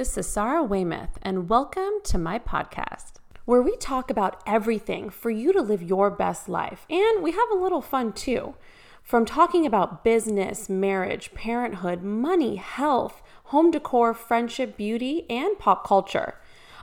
This 0.00 0.16
is 0.16 0.26
Sarah 0.26 0.62
Weymouth, 0.62 1.18
and 1.20 1.50
welcome 1.50 2.00
to 2.04 2.16
my 2.16 2.38
podcast, 2.38 3.16
where 3.44 3.60
we 3.60 3.76
talk 3.76 4.10
about 4.10 4.42
everything 4.46 5.10
for 5.10 5.28
you 5.28 5.52
to 5.52 5.60
live 5.60 5.82
your 5.82 6.08
best 6.08 6.48
life. 6.48 6.86
And 6.88 7.22
we 7.22 7.32
have 7.32 7.50
a 7.50 7.62
little 7.62 7.82
fun 7.82 8.14
too. 8.14 8.54
From 9.02 9.26
talking 9.26 9.66
about 9.66 10.02
business, 10.02 10.70
marriage, 10.70 11.34
parenthood, 11.34 12.02
money, 12.02 12.56
health, 12.56 13.20
home 13.44 13.70
decor, 13.70 14.14
friendship, 14.14 14.74
beauty, 14.78 15.26
and 15.28 15.58
pop 15.58 15.86
culture. 15.86 16.36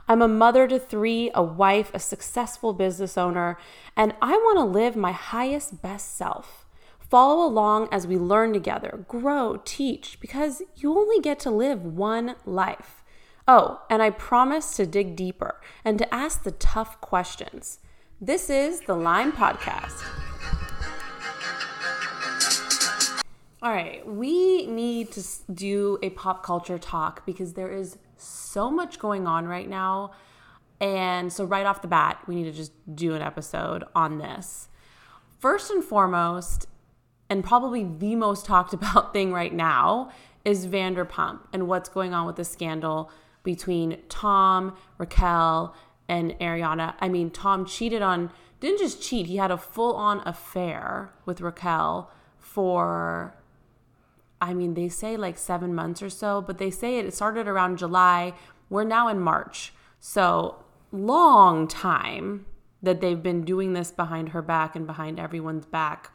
I'm 0.06 0.22
a 0.22 0.28
mother 0.28 0.68
to 0.68 0.78
three, 0.78 1.32
a 1.34 1.42
wife, 1.42 1.90
a 1.92 1.98
successful 1.98 2.72
business 2.72 3.18
owner, 3.18 3.58
and 3.96 4.14
I 4.22 4.36
want 4.36 4.58
to 4.58 4.64
live 4.64 4.94
my 4.94 5.10
highest, 5.10 5.82
best 5.82 6.16
self. 6.16 6.66
Follow 7.00 7.44
along 7.44 7.88
as 7.90 8.06
we 8.06 8.16
learn 8.16 8.52
together, 8.52 9.04
grow, 9.08 9.60
teach, 9.64 10.20
because 10.20 10.62
you 10.76 10.96
only 10.96 11.20
get 11.20 11.40
to 11.40 11.50
live 11.50 11.84
one 11.84 12.36
life. 12.46 12.97
Oh, 13.50 13.80
and 13.88 14.02
I 14.02 14.10
promise 14.10 14.76
to 14.76 14.84
dig 14.84 15.16
deeper 15.16 15.58
and 15.82 15.96
to 15.96 16.14
ask 16.14 16.42
the 16.42 16.50
tough 16.50 17.00
questions. 17.00 17.78
This 18.20 18.50
is 18.50 18.80
the 18.80 18.94
Lime 18.94 19.32
Podcast. 19.32 20.04
All 23.62 23.72
right, 23.72 24.06
we 24.06 24.66
need 24.66 25.12
to 25.12 25.24
do 25.50 25.98
a 26.02 26.10
pop 26.10 26.42
culture 26.42 26.76
talk 26.76 27.24
because 27.24 27.54
there 27.54 27.72
is 27.72 27.96
so 28.18 28.70
much 28.70 28.98
going 28.98 29.26
on 29.26 29.48
right 29.48 29.68
now. 29.68 30.10
And 30.78 31.32
so, 31.32 31.46
right 31.46 31.64
off 31.64 31.80
the 31.80 31.88
bat, 31.88 32.22
we 32.26 32.34
need 32.34 32.44
to 32.44 32.52
just 32.52 32.72
do 32.94 33.14
an 33.14 33.22
episode 33.22 33.82
on 33.94 34.18
this. 34.18 34.68
First 35.38 35.70
and 35.70 35.82
foremost, 35.82 36.66
and 37.30 37.42
probably 37.42 37.84
the 37.84 38.14
most 38.14 38.44
talked 38.44 38.72
about 38.74 39.14
thing 39.14 39.32
right 39.32 39.54
now 39.54 40.12
is 40.44 40.66
Vanderpump 40.66 41.40
and 41.54 41.66
what's 41.66 41.88
going 41.88 42.12
on 42.12 42.26
with 42.26 42.36
the 42.36 42.44
scandal 42.44 43.10
between 43.48 43.96
Tom, 44.10 44.76
Raquel, 44.98 45.74
and 46.06 46.32
Ariana. 46.38 46.94
I 47.00 47.08
mean, 47.08 47.30
Tom 47.30 47.64
cheated 47.64 48.02
on, 48.02 48.30
didn't 48.60 48.78
just 48.78 49.00
cheat, 49.00 49.24
he 49.24 49.38
had 49.38 49.50
a 49.50 49.56
full 49.56 49.94
on 49.94 50.20
affair 50.26 51.14
with 51.24 51.40
Raquel 51.40 52.10
for, 52.38 53.34
I 54.38 54.52
mean, 54.52 54.74
they 54.74 54.90
say 54.90 55.16
like 55.16 55.38
seven 55.38 55.74
months 55.74 56.02
or 56.02 56.10
so, 56.10 56.42
but 56.42 56.58
they 56.58 56.70
say 56.70 56.98
it 56.98 57.14
started 57.14 57.48
around 57.48 57.78
July. 57.78 58.34
We're 58.68 58.84
now 58.84 59.08
in 59.08 59.18
March. 59.18 59.72
So, 59.98 60.62
long 60.92 61.66
time 61.68 62.44
that 62.82 63.00
they've 63.00 63.22
been 63.22 63.46
doing 63.46 63.72
this 63.72 63.90
behind 63.90 64.28
her 64.28 64.42
back 64.42 64.76
and 64.76 64.86
behind 64.86 65.18
everyone's 65.18 65.64
back. 65.64 66.10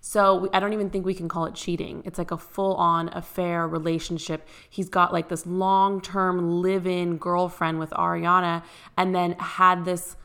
So 0.00 0.48
I 0.52 0.60
don't 0.60 0.72
even 0.72 0.90
think 0.90 1.04
we 1.04 1.14
can 1.14 1.28
call 1.28 1.46
it 1.46 1.54
cheating. 1.54 2.02
It's 2.04 2.18
like 2.18 2.30
a 2.30 2.38
full 2.38 2.74
on 2.76 3.08
affair 3.08 3.66
relationship. 3.66 4.46
He's 4.70 4.88
got 4.88 5.12
like 5.12 5.28
this 5.28 5.44
long 5.46 6.00
term 6.00 6.62
live 6.62 6.86
in 6.86 7.16
girlfriend 7.16 7.78
with 7.78 7.90
Ariana 7.90 8.62
and 8.96 9.14
then 9.14 9.32
had 9.38 9.84
this 9.84 10.16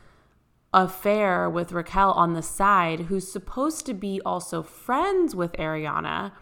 affair 0.72 1.48
with 1.48 1.72
Raquel 1.72 2.12
on 2.12 2.34
the 2.34 2.42
side, 2.42 3.00
who's 3.00 3.30
supposed 3.30 3.86
to 3.86 3.94
be 3.94 4.20
also 4.24 4.62
friends 4.62 5.34
with 5.34 5.52
Ariana. 5.52 6.32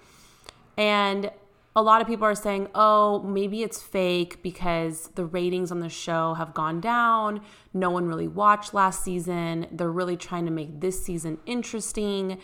And 0.76 1.30
a 1.74 1.82
lot 1.82 2.02
of 2.02 2.06
people 2.06 2.26
are 2.26 2.34
saying, 2.34 2.68
oh, 2.74 3.22
maybe 3.22 3.62
it's 3.62 3.80
fake 3.80 4.42
because 4.42 5.08
the 5.14 5.24
ratings 5.24 5.70
on 5.70 5.80
the 5.80 5.88
show 5.88 6.34
have 6.34 6.52
gone 6.52 6.80
down. 6.80 7.40
No 7.72 7.90
one 7.90 8.06
really 8.06 8.28
watched 8.28 8.74
last 8.74 9.02
season. 9.02 9.66
They're 9.72 9.90
really 9.90 10.16
trying 10.16 10.44
to 10.44 10.50
make 10.50 10.80
this 10.80 11.02
season 11.02 11.38
interesting. 11.46 12.38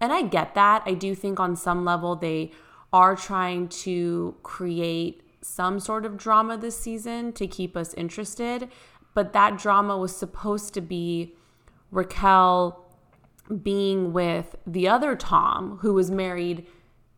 And 0.00 0.12
I 0.12 0.22
get 0.22 0.54
that. 0.54 0.82
I 0.86 0.94
do 0.94 1.14
think 1.14 1.40
on 1.40 1.56
some 1.56 1.84
level 1.84 2.16
they 2.16 2.52
are 2.92 3.16
trying 3.16 3.68
to 3.68 4.36
create 4.42 5.22
some 5.40 5.80
sort 5.80 6.04
of 6.04 6.16
drama 6.16 6.56
this 6.56 6.78
season 6.78 7.32
to 7.32 7.46
keep 7.46 7.76
us 7.76 7.94
interested. 7.94 8.68
But 9.14 9.32
that 9.32 9.58
drama 9.58 9.96
was 9.96 10.14
supposed 10.16 10.74
to 10.74 10.80
be 10.80 11.34
Raquel 11.90 12.84
being 13.62 14.12
with 14.12 14.56
the 14.66 14.88
other 14.88 15.16
Tom 15.16 15.78
who 15.78 15.94
was 15.94 16.10
married 16.10 16.66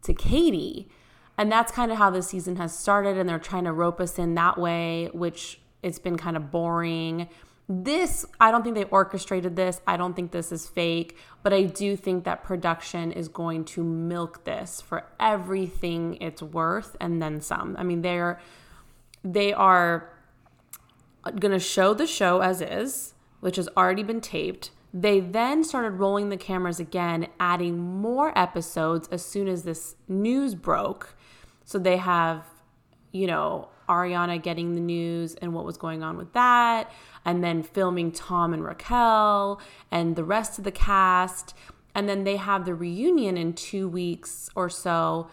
to 0.03 0.15
Katie. 0.15 0.89
And 1.37 1.51
that's 1.51 1.73
kind 1.73 1.91
of 1.91 1.99
how 1.99 2.11
the 2.11 2.23
season 2.23 2.57
has 2.57 2.77
started. 2.77 3.19
And 3.19 3.29
they're 3.29 3.39
trying 3.39 3.65
to 3.65 3.73
rope 3.73 4.01
us 4.01 4.19
in 4.19 4.35
that 4.35 4.59
way, 4.59 5.11
which 5.13 5.61
it's 5.83 5.99
been 5.99 6.17
kind 6.17 6.37
of 6.37 6.51
boring 6.51 7.29
this 7.73 8.27
i 8.41 8.51
don't 8.51 8.65
think 8.65 8.75
they 8.75 8.85
orchestrated 8.85 9.55
this. 9.55 9.81
I 9.87 9.97
don't 9.97 10.15
think 10.15 10.33
this 10.33 10.51
is 10.51 10.69
fake 10.69 11.17
but 11.45 11.53
i 11.53 11.63
do 11.63 11.97
think 11.97 12.25
that 12.25 12.43
production 12.43 13.13
is 13.13 13.29
going 13.29 13.65
to 13.67 13.85
milk 13.85 14.45
this 14.45 14.81
for 14.81 15.07
everything 15.21 16.19
it's 16.21 16.43
worth 16.43 16.97
and 17.01 17.23
then 17.23 17.41
some. 17.41 17.77
I 17.79 17.85
mean 17.85 18.03
they're 18.03 18.41
they 19.23 19.53
are 19.53 20.11
going 21.25 21.53
to 21.53 21.61
show 21.61 21.95
the 21.95 22.09
show 22.09 22.41
as 22.41 22.61
is 22.61 23.15
which 23.39 23.57
has 23.57 23.69
already 23.77 24.03
been 24.03 24.21
taped. 24.21 24.71
They 24.93 25.21
then 25.21 25.63
started 25.63 25.93
rolling 25.93 26.29
the 26.29 26.37
cameras 26.37 26.81
again 26.81 27.29
adding 27.39 27.79
more 27.79 28.37
episodes 28.37 29.09
as 29.13 29.25
soon 29.25 29.47
as 29.47 29.63
this 29.63 29.95
news 30.09 30.57
broke. 30.57 31.15
So 31.65 31.79
they 31.79 31.99
have 31.99 32.45
you 33.13 33.29
know 33.29 33.69
Ariana 33.91 34.43
getting 34.43 34.75
the 34.75 34.81
news 34.81 35.35
and 35.35 35.53
what 35.53 35.65
was 35.65 35.77
going 35.77 36.03
on 36.03 36.17
with 36.17 36.33
that, 36.33 36.91
and 37.25 37.43
then 37.45 37.63
filming 37.63 38.13
Tom 38.13 38.55
and 38.55 38.65
Raquel 38.65 39.61
and 39.91 40.17
the 40.17 40.25
rest 40.25 40.59
of 40.59 40.65
the 40.65 40.73
cast. 40.73 41.55
And 41.95 42.09
then 42.09 42.25
they 42.25 42.37
have 42.37 42.65
the 42.65 42.75
reunion 42.75 43.37
in 43.37 43.53
two 43.53 43.89
weeks 43.89 44.49
or 44.55 44.71
so, 44.71 45.29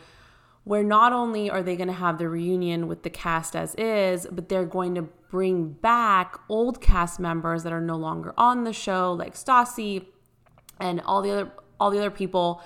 where 0.63 0.83
not 0.83 1.13
only 1.13 1.49
are 1.49 1.61
they 1.61 1.75
going 1.75 1.87
to 1.87 1.93
have 1.93 2.17
the 2.17 2.27
reunion 2.27 2.87
with 2.87 3.03
the 3.03 3.09
cast 3.09 3.55
as 3.55 3.75
is, 3.75 4.27
but 4.31 4.49
they're 4.49 4.65
going 4.65 4.95
to 4.95 5.03
bring 5.29 5.69
back 5.69 6.39
old 6.49 6.81
cast 6.81 7.19
members 7.19 7.63
that 7.63 7.71
are 7.71 7.81
no 7.81 7.95
longer 7.95 8.33
on 8.37 8.63
the 8.63 8.73
show, 8.73 9.13
like 9.13 9.35
Stassi 9.35 10.07
and 10.79 11.01
all 11.01 11.21
the 11.21 11.31
other 11.31 11.51
all 11.79 11.91
the 11.91 11.99
other 11.99 12.11
people, 12.11 12.61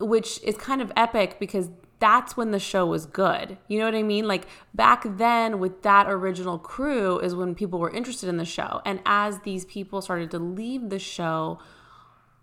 which 0.00 0.42
is 0.42 0.56
kind 0.56 0.82
of 0.82 0.92
epic 0.96 1.36
because 1.38 1.70
that's 1.98 2.36
when 2.36 2.50
the 2.50 2.58
show 2.58 2.86
was 2.86 3.06
good. 3.06 3.56
You 3.68 3.78
know 3.78 3.86
what 3.86 3.94
I 3.94 4.02
mean? 4.02 4.28
Like 4.28 4.46
back 4.74 5.04
then 5.06 5.58
with 5.58 5.82
that 5.82 6.08
original 6.08 6.58
crew 6.58 7.18
is 7.18 7.34
when 7.34 7.54
people 7.54 7.78
were 7.78 7.90
interested 7.90 8.28
in 8.28 8.36
the 8.36 8.44
show. 8.44 8.82
And 8.84 9.00
as 9.06 9.40
these 9.40 9.64
people 9.64 10.02
started 10.02 10.30
to 10.32 10.38
leave 10.38 10.90
the 10.90 10.98
show, 10.98 11.58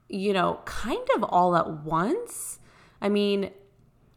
you 0.09 0.33
know, 0.33 0.59
kind 0.65 1.07
of 1.15 1.23
all 1.23 1.55
at 1.55 1.83
once. 1.83 2.59
I 3.01 3.09
mean, 3.09 3.51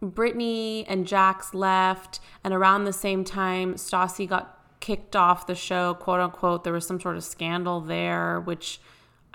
Brittany 0.00 0.86
and 0.88 1.06
Jax 1.06 1.54
left, 1.54 2.20
and 2.44 2.52
around 2.52 2.84
the 2.84 2.92
same 2.92 3.24
time, 3.24 3.74
Stassi 3.74 4.28
got 4.28 4.58
kicked 4.80 5.16
off 5.16 5.46
the 5.46 5.54
show, 5.54 5.94
quote 5.94 6.20
unquote. 6.20 6.64
There 6.64 6.72
was 6.72 6.86
some 6.86 7.00
sort 7.00 7.16
of 7.16 7.24
scandal 7.24 7.80
there, 7.80 8.40
which 8.40 8.80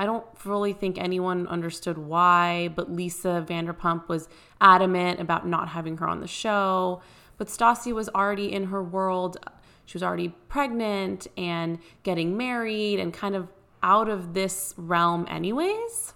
I 0.01 0.05
don't 0.05 0.25
really 0.45 0.73
think 0.73 0.97
anyone 0.97 1.45
understood 1.45 1.95
why, 1.95 2.69
but 2.75 2.91
Lisa 2.91 3.45
Vanderpump 3.47 4.07
was 4.07 4.27
adamant 4.59 5.19
about 5.19 5.47
not 5.47 5.67
having 5.67 5.97
her 5.97 6.07
on 6.07 6.21
the 6.21 6.27
show. 6.27 7.03
But 7.37 7.49
Stassi 7.49 7.93
was 7.93 8.09
already 8.09 8.51
in 8.51 8.65
her 8.65 8.81
world. 8.81 9.37
She 9.85 9.95
was 9.95 10.01
already 10.01 10.29
pregnant 10.49 11.27
and 11.37 11.77
getting 12.01 12.35
married 12.35 12.99
and 12.99 13.13
kind 13.13 13.35
of 13.35 13.47
out 13.83 14.09
of 14.09 14.33
this 14.33 14.73
realm, 14.75 15.27
anyways. 15.29 16.15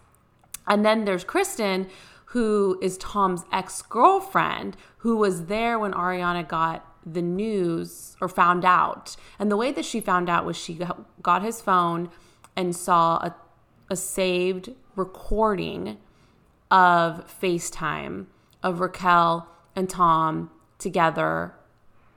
And 0.65 0.83
then 0.83 1.05
there's 1.05 1.23
Kristen, 1.23 1.87
who 2.29 2.79
is 2.81 2.97
Tom's 2.97 3.43
ex 3.51 3.83
girlfriend, 3.83 4.77
who 4.97 5.15
was 5.15 5.45
there 5.45 5.77
when 5.77 5.93
Ariana 5.93 6.47
got 6.47 6.91
the 7.05 7.21
news 7.21 8.17
or 8.19 8.29
found 8.29 8.65
out. 8.65 9.15
And 9.37 9.51
the 9.51 9.57
way 9.57 9.71
that 9.71 9.85
she 9.85 10.01
found 10.01 10.27
out 10.27 10.43
was 10.43 10.57
she 10.57 10.79
got 11.21 11.43
his 11.43 11.61
phone 11.61 12.09
and 12.55 12.75
saw 12.75 13.17
a 13.17 13.35
a 13.89 13.95
saved 13.95 14.71
recording 14.95 15.97
of 16.71 17.25
FaceTime 17.41 18.25
of 18.63 18.79
Raquel 18.79 19.47
and 19.75 19.89
Tom 19.89 20.49
together 20.79 21.53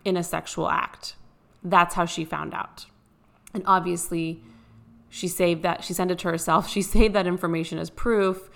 in 0.04 0.16
a 0.16 0.22
sexual 0.22 0.68
act. 0.68 1.16
That's 1.62 1.94
how 1.94 2.06
she 2.06 2.24
found 2.24 2.54
out. 2.54 2.86
And 3.52 3.62
obviously, 3.66 4.42
she 5.08 5.28
saved 5.28 5.62
that, 5.62 5.84
she 5.84 5.92
sent 5.92 6.10
it 6.10 6.18
to 6.20 6.28
herself. 6.28 6.68
She 6.78 6.82
saved 6.82 7.14
that 7.14 7.26
information 7.26 7.78
as 7.78 7.90
proof. 7.90 8.50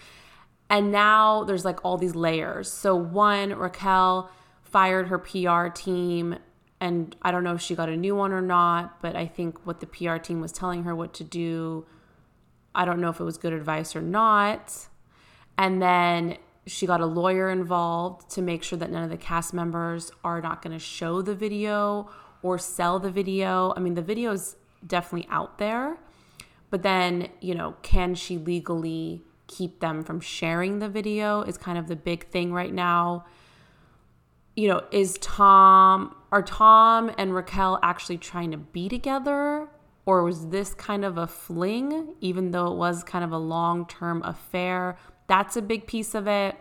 And 0.71 0.91
now 0.91 1.45
there's 1.45 1.65
like 1.65 1.85
all 1.85 1.99
these 1.99 2.15
layers. 2.15 2.73
So, 2.73 2.95
one, 2.95 3.51
Raquel 3.51 4.31
fired 4.63 5.09
her 5.09 5.19
PR 5.19 5.69
team. 5.69 6.37
And 6.81 7.15
I 7.23 7.31
don't 7.31 7.45
know 7.45 7.55
if 7.55 7.61
she 7.61 7.75
got 7.75 7.89
a 7.89 7.97
new 7.97 8.17
one 8.17 8.33
or 8.33 8.41
not, 8.41 9.01
but 9.03 9.15
I 9.15 9.27
think 9.27 9.67
what 9.67 9.81
the 9.81 9.87
PR 9.87 10.17
team 10.17 10.41
was 10.41 10.51
telling 10.51 10.85
her 10.85 10.97
what 10.97 11.13
to 11.15 11.25
do 11.25 11.87
I 12.75 12.85
don't 12.85 13.01
know 13.01 13.11
if 13.11 13.21
it 13.21 13.25
was 13.25 13.39
good 13.39 13.53
advice 13.53 13.95
or 13.95 14.03
not. 14.03 14.89
And 15.59 15.81
then 15.83 16.39
she 16.67 16.87
got 16.87 17.01
a 17.01 17.07
lawyer 17.07 17.51
involved 17.51 18.31
to 18.31 18.43
make 18.43 18.63
sure 18.63 18.79
that 18.79 18.91
none 18.91 19.03
of 19.03 19.11
the 19.11 19.17
cast 19.17 19.53
members 19.53 20.13
are 20.25 20.41
not 20.41 20.63
going 20.63 20.73
to 20.73 20.79
show 20.79 21.23
the 21.23 21.35
video 21.35 22.09
or 22.43 22.59
sell 22.59 22.99
the 22.99 23.11
video. 23.11 23.73
I 23.77 23.81
mean, 23.81 23.95
the 23.95 24.03
video 24.03 24.33
is 24.33 24.57
definitely 24.87 25.29
out 25.31 25.59
there, 25.59 25.99
but 26.71 26.83
then, 26.83 27.29
you 27.41 27.55
know, 27.55 27.77
can 27.83 28.15
she 28.15 28.39
legally 28.39 29.23
keep 29.47 29.81
them 29.81 30.03
from 30.03 30.21
sharing 30.21 30.79
the 30.79 30.89
video 30.89 31.43
is 31.43 31.59
kind 31.59 31.77
of 31.77 31.87
the 31.87 31.97
big 31.97 32.29
thing 32.29 32.53
right 32.53 32.73
now. 32.73 33.25
You 34.57 34.69
know, 34.69 34.85
is 34.91 35.19
Tom 35.21 36.15
are 36.31 36.43
Tom 36.43 37.11
and 37.19 37.35
Raquel 37.35 37.79
actually 37.83 38.19
trying 38.19 38.51
to 38.53 38.57
be 38.57 38.89
together? 38.89 39.69
Or 40.05 40.25
was 40.25 40.49
this 40.49 40.75
kind 40.75 41.05
of 41.05 41.17
a 41.17 41.27
fling, 41.27 42.15
even 42.21 42.51
though 42.51 42.67
it 42.67 42.77
was 42.77 43.05
kind 43.05 43.25
of 43.25 43.33
a 43.33 43.39
long 43.39 43.87
term 43.87 44.23
affair? 44.25 44.97
That's 45.29 45.57
a 45.57 45.63
big 45.63 45.87
piece 45.87 46.15
of 46.15 46.27
it. 46.27 46.57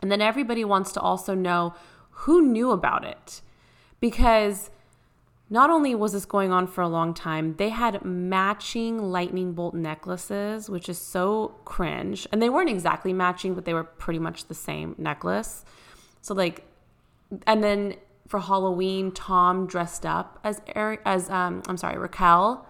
And 0.00 0.12
then 0.12 0.20
everybody 0.20 0.64
wants 0.64 0.92
to 0.92 1.00
also 1.00 1.34
know 1.34 1.74
who 2.10 2.42
knew 2.42 2.70
about 2.70 3.04
it. 3.04 3.42
Because 4.00 4.70
not 5.50 5.70
only 5.70 5.94
was 5.94 6.12
this 6.12 6.24
going 6.24 6.52
on 6.52 6.66
for 6.66 6.82
a 6.82 6.88
long 6.88 7.14
time, 7.14 7.56
they 7.56 7.70
had 7.70 8.04
matching 8.04 9.10
lightning 9.10 9.54
bolt 9.54 9.74
necklaces, 9.74 10.70
which 10.70 10.88
is 10.88 10.98
so 10.98 11.56
cringe. 11.64 12.28
And 12.30 12.40
they 12.40 12.48
weren't 12.48 12.70
exactly 12.70 13.12
matching, 13.12 13.54
but 13.54 13.64
they 13.64 13.74
were 13.74 13.84
pretty 13.84 14.20
much 14.20 14.46
the 14.46 14.54
same 14.54 14.94
necklace. 14.98 15.64
So 16.20 16.34
like 16.34 16.64
and 17.46 17.62
then 17.62 17.96
for 18.26 18.40
Halloween, 18.40 19.12
Tom 19.12 19.66
dressed 19.66 20.04
up 20.04 20.38
as 20.44 20.60
Eric, 20.74 21.00
as 21.04 21.30
um, 21.30 21.62
I'm 21.66 21.76
sorry, 21.76 21.98
Raquel, 21.98 22.66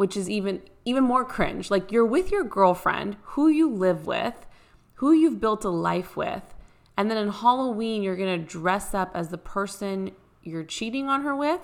which 0.00 0.16
is 0.16 0.30
even 0.30 0.62
even 0.86 1.04
more 1.04 1.26
cringe. 1.26 1.70
Like 1.70 1.92
you're 1.92 2.06
with 2.06 2.30
your 2.30 2.42
girlfriend, 2.42 3.18
who 3.34 3.48
you 3.48 3.70
live 3.70 4.06
with, 4.06 4.46
who 4.94 5.12
you've 5.12 5.42
built 5.42 5.62
a 5.62 5.68
life 5.68 6.16
with, 6.16 6.54
and 6.96 7.10
then 7.10 7.18
in 7.18 7.28
Halloween 7.28 8.02
you're 8.02 8.16
gonna 8.16 8.38
dress 8.38 8.94
up 8.94 9.10
as 9.14 9.28
the 9.28 9.36
person 9.36 10.12
you're 10.42 10.64
cheating 10.64 11.10
on 11.10 11.20
her 11.20 11.36
with. 11.36 11.60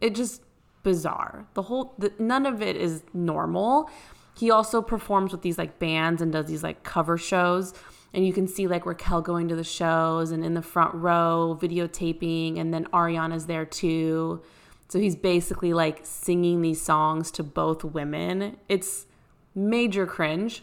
It 0.00 0.14
just 0.14 0.42
bizarre. 0.84 1.48
The 1.54 1.62
whole 1.62 1.96
the, 1.98 2.12
none 2.20 2.46
of 2.46 2.62
it 2.62 2.76
is 2.76 3.02
normal. 3.12 3.90
He 4.36 4.52
also 4.52 4.80
performs 4.80 5.32
with 5.32 5.42
these 5.42 5.58
like 5.58 5.80
bands 5.80 6.22
and 6.22 6.32
does 6.32 6.46
these 6.46 6.62
like 6.62 6.84
cover 6.84 7.18
shows 7.18 7.74
and 8.14 8.24
you 8.24 8.32
can 8.32 8.46
see 8.46 8.68
like 8.68 8.86
Raquel 8.86 9.20
going 9.20 9.48
to 9.48 9.56
the 9.56 9.64
shows 9.64 10.30
and 10.30 10.44
in 10.44 10.54
the 10.54 10.62
front 10.62 10.94
row 10.94 11.58
videotaping 11.60 12.60
and 12.60 12.72
then 12.72 12.84
Ariana's 12.92 13.46
there 13.46 13.66
too. 13.66 14.42
So 14.88 14.98
he's 14.98 15.16
basically 15.16 15.74
like 15.74 16.00
singing 16.02 16.62
these 16.62 16.80
songs 16.80 17.30
to 17.32 17.42
both 17.42 17.84
women. 17.84 18.56
It's 18.68 19.06
major 19.54 20.06
cringe. 20.06 20.62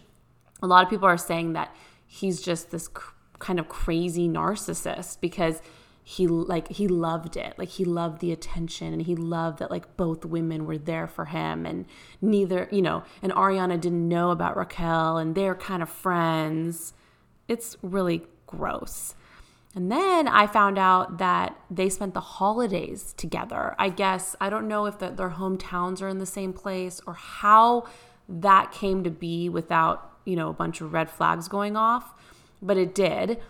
A 0.61 0.67
lot 0.67 0.83
of 0.83 0.89
people 0.89 1.07
are 1.07 1.17
saying 1.17 1.53
that 1.53 1.75
he's 2.07 2.41
just 2.41 2.71
this 2.71 2.87
cr- 2.87 3.13
kind 3.39 3.59
of 3.59 3.67
crazy 3.69 4.27
narcissist 4.27 5.19
because 5.21 5.61
he 6.07 6.27
like 6.27 6.67
he 6.67 6.87
loved 6.87 7.35
it 7.35 7.57
like 7.57 7.67
he 7.67 7.83
loved 7.83 8.21
the 8.21 8.31
attention 8.31 8.93
and 8.93 9.01
he 9.01 9.15
loved 9.15 9.57
that 9.57 9.71
like 9.71 9.97
both 9.97 10.23
women 10.23 10.67
were 10.67 10.77
there 10.77 11.07
for 11.07 11.25
him 11.25 11.65
and 11.65 11.83
neither 12.21 12.69
you 12.71 12.79
know 12.79 13.03
and 13.23 13.31
ariana 13.31 13.81
didn't 13.81 14.07
know 14.07 14.29
about 14.29 14.55
raquel 14.55 15.17
and 15.17 15.33
they're 15.33 15.55
kind 15.55 15.81
of 15.81 15.89
friends 15.89 16.93
it's 17.47 17.77
really 17.81 18.23
gross. 18.47 19.15
And 19.75 19.91
then 19.91 20.29
I 20.29 20.47
found 20.47 20.79
out 20.79 21.17
that 21.17 21.59
they 21.69 21.89
spent 21.89 22.13
the 22.13 22.21
holidays 22.21 23.13
together. 23.17 23.75
I 23.77 23.89
guess, 23.89 24.33
I 24.39 24.49
don't 24.49 24.69
know 24.69 24.85
if 24.85 24.99
the, 24.99 25.09
their 25.09 25.31
hometowns 25.31 26.01
are 26.01 26.07
in 26.07 26.17
the 26.17 26.25
same 26.25 26.53
place 26.53 27.01
or 27.05 27.13
how 27.13 27.85
that 28.29 28.71
came 28.71 29.03
to 29.03 29.09
be 29.09 29.49
without, 29.49 30.17
you 30.23 30.37
know, 30.37 30.49
a 30.49 30.53
bunch 30.53 30.79
of 30.79 30.93
red 30.93 31.09
flags 31.09 31.49
going 31.49 31.75
off, 31.75 32.13
but 32.61 32.77
it 32.77 32.95
did. 32.95 33.41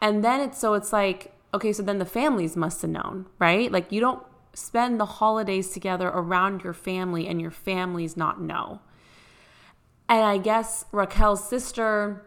And 0.00 0.24
then 0.24 0.40
it's 0.40 0.58
so 0.58 0.74
it's 0.74 0.92
like, 0.92 1.34
okay, 1.52 1.72
so 1.72 1.82
then 1.82 1.98
the 1.98 2.04
families 2.04 2.56
must 2.56 2.82
have 2.82 2.90
known, 2.92 3.26
right? 3.40 3.70
Like 3.72 3.90
you 3.90 4.00
don't 4.00 4.22
spend 4.54 5.00
the 5.00 5.06
holidays 5.06 5.70
together 5.70 6.08
around 6.08 6.62
your 6.62 6.74
family 6.74 7.26
and 7.26 7.40
your 7.40 7.50
families 7.50 8.16
not 8.16 8.40
know. 8.40 8.80
And 10.08 10.24
I 10.24 10.38
guess 10.38 10.84
Raquel's 10.92 11.46
sister 11.46 12.24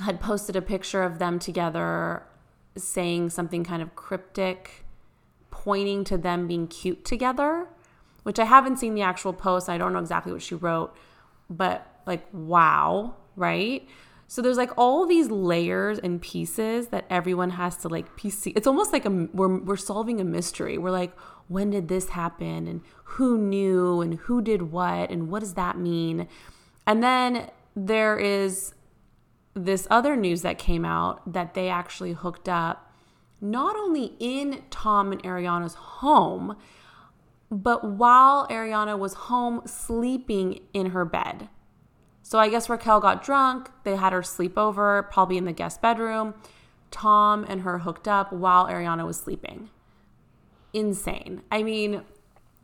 had 0.00 0.20
posted 0.20 0.56
a 0.56 0.62
picture 0.62 1.02
of 1.02 1.18
them 1.18 1.38
together 1.38 2.22
saying 2.76 3.30
something 3.30 3.64
kind 3.64 3.82
of 3.82 3.94
cryptic, 3.96 4.84
pointing 5.50 6.04
to 6.04 6.18
them 6.18 6.46
being 6.46 6.68
cute 6.68 7.04
together, 7.04 7.66
which 8.22 8.38
I 8.38 8.44
haven't 8.44 8.78
seen 8.78 8.94
the 8.94 9.02
actual 9.02 9.32
post. 9.32 9.68
I 9.68 9.78
don't 9.78 9.92
know 9.92 9.98
exactly 9.98 10.32
what 10.32 10.42
she 10.42 10.54
wrote, 10.54 10.94
but 11.48 11.86
like, 12.06 12.26
wow, 12.32 13.14
right? 13.36 13.88
So 14.26 14.42
there's 14.42 14.58
like 14.58 14.70
all 14.76 15.06
these 15.06 15.30
layers 15.30 15.98
and 15.98 16.20
pieces 16.20 16.88
that 16.88 17.06
everyone 17.08 17.50
has 17.50 17.78
to 17.78 17.88
like 17.88 18.14
piece. 18.16 18.46
It's 18.46 18.66
almost 18.66 18.92
like 18.92 19.06
a, 19.06 19.10
we're, 19.32 19.58
we're 19.58 19.76
solving 19.76 20.20
a 20.20 20.24
mystery. 20.24 20.76
We're 20.76 20.90
like, 20.90 21.18
when 21.48 21.70
did 21.70 21.88
this 21.88 22.10
happen? 22.10 22.66
And 22.66 22.82
who 23.04 23.38
knew? 23.38 24.02
And 24.02 24.14
who 24.14 24.42
did 24.42 24.70
what? 24.70 25.10
And 25.10 25.30
what 25.30 25.40
does 25.40 25.54
that 25.54 25.78
mean? 25.78 26.28
And 26.86 27.02
then 27.02 27.50
there 27.74 28.18
is 28.18 28.74
this 29.64 29.86
other 29.90 30.16
news 30.16 30.42
that 30.42 30.58
came 30.58 30.84
out 30.84 31.32
that 31.32 31.54
they 31.54 31.68
actually 31.68 32.12
hooked 32.12 32.48
up 32.48 32.92
not 33.40 33.76
only 33.76 34.16
in 34.18 34.62
Tom 34.70 35.12
and 35.12 35.22
Ariana's 35.22 35.74
home, 35.74 36.56
but 37.50 37.84
while 37.84 38.46
Ariana 38.48 38.98
was 38.98 39.14
home 39.14 39.62
sleeping 39.64 40.60
in 40.72 40.90
her 40.90 41.04
bed. 41.04 41.48
So 42.22 42.38
I 42.38 42.48
guess 42.48 42.68
Raquel 42.68 43.00
got 43.00 43.24
drunk. 43.24 43.70
They 43.84 43.96
had 43.96 44.12
her 44.12 44.22
sleep 44.22 44.58
over, 44.58 45.02
probably 45.04 45.38
in 45.38 45.44
the 45.44 45.52
guest 45.52 45.80
bedroom. 45.80 46.34
Tom 46.90 47.44
and 47.48 47.62
her 47.62 47.78
hooked 47.78 48.08
up 48.08 48.32
while 48.32 48.66
Ariana 48.66 49.06
was 49.06 49.18
sleeping. 49.18 49.70
Insane. 50.72 51.42
I 51.50 51.62
mean, 51.62 52.02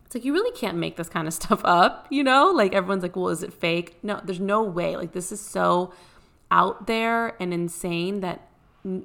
it's 0.04 0.14
like 0.14 0.24
you 0.24 0.32
really 0.32 0.54
can't 0.56 0.76
make 0.76 0.96
this 0.96 1.08
kind 1.08 1.26
of 1.26 1.34
stuff 1.40 1.62
up, 1.64 2.06
you 2.10 2.22
know? 2.22 2.50
Like 2.50 2.74
everyone's 2.74 3.02
like, 3.02 3.16
well, 3.16 3.28
is 3.28 3.42
it 3.42 3.52
fake? 3.52 3.96
No, 4.02 4.20
there's 4.22 4.40
no 4.40 4.62
way. 4.62 4.96
Like 4.96 5.12
this 5.12 5.32
is 5.32 5.40
so 5.40 5.92
out 6.54 6.86
there 6.86 7.34
and 7.42 7.52
insane 7.52 8.20
that 8.20 8.48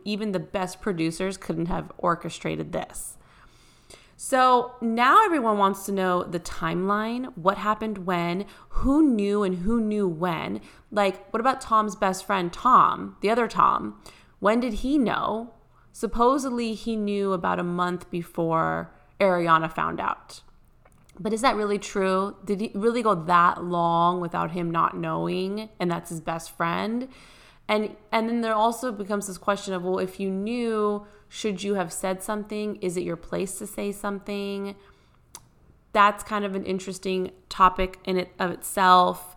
even 0.05 0.33
the 0.33 0.39
best 0.39 0.81
producers 0.81 1.35
couldn't 1.35 1.65
have 1.65 1.91
orchestrated 1.97 2.71
this. 2.71 3.17
So 4.15 4.73
now 4.81 5.25
everyone 5.25 5.57
wants 5.57 5.85
to 5.87 5.91
know 5.91 6.23
the 6.23 6.39
timeline, 6.39 7.35
what 7.35 7.57
happened 7.57 8.05
when, 8.05 8.45
who 8.69 9.01
knew 9.01 9.41
and 9.41 9.59
who 9.59 9.81
knew 9.81 10.07
when. 10.07 10.61
Like, 10.91 11.33
what 11.33 11.39
about 11.39 11.59
Tom's 11.59 11.95
best 11.95 12.23
friend, 12.23 12.53
Tom, 12.53 13.17
the 13.21 13.31
other 13.31 13.47
Tom? 13.47 13.99
When 14.39 14.59
did 14.59 14.73
he 14.85 14.99
know? 14.99 15.53
Supposedly, 15.91 16.75
he 16.75 16.95
knew 16.95 17.33
about 17.33 17.59
a 17.59 17.63
month 17.63 18.11
before 18.11 18.91
Ariana 19.19 19.73
found 19.73 19.99
out. 19.99 20.41
But 21.19 21.33
is 21.33 21.41
that 21.41 21.55
really 21.55 21.79
true? 21.79 22.35
Did 22.45 22.61
he 22.61 22.71
really 22.75 23.01
go 23.01 23.15
that 23.15 23.63
long 23.63 24.21
without 24.21 24.51
him 24.51 24.69
not 24.69 24.95
knowing 24.95 25.69
and 25.79 25.89
that's 25.89 26.09
his 26.09 26.21
best 26.21 26.55
friend? 26.55 27.09
And 27.69 27.95
and 28.11 28.27
then 28.27 28.41
there 28.41 28.55
also 28.55 28.91
becomes 28.91 29.27
this 29.27 29.37
question 29.37 29.73
of 29.73 29.83
well 29.83 29.99
if 29.99 30.19
you 30.19 30.29
knew 30.29 31.05
should 31.29 31.61
you 31.61 31.75
have 31.75 31.93
said 31.93 32.23
something? 32.23 32.77
Is 32.77 32.97
it 32.97 33.03
your 33.03 33.15
place 33.15 33.59
to 33.59 33.67
say 33.67 33.91
something? 33.91 34.75
That's 35.93 36.23
kind 36.23 36.43
of 36.43 36.55
an 36.55 36.65
interesting 36.65 37.31
topic 37.47 37.99
in 38.03 38.17
it 38.17 38.31
of 38.39 38.49
itself. 38.49 39.35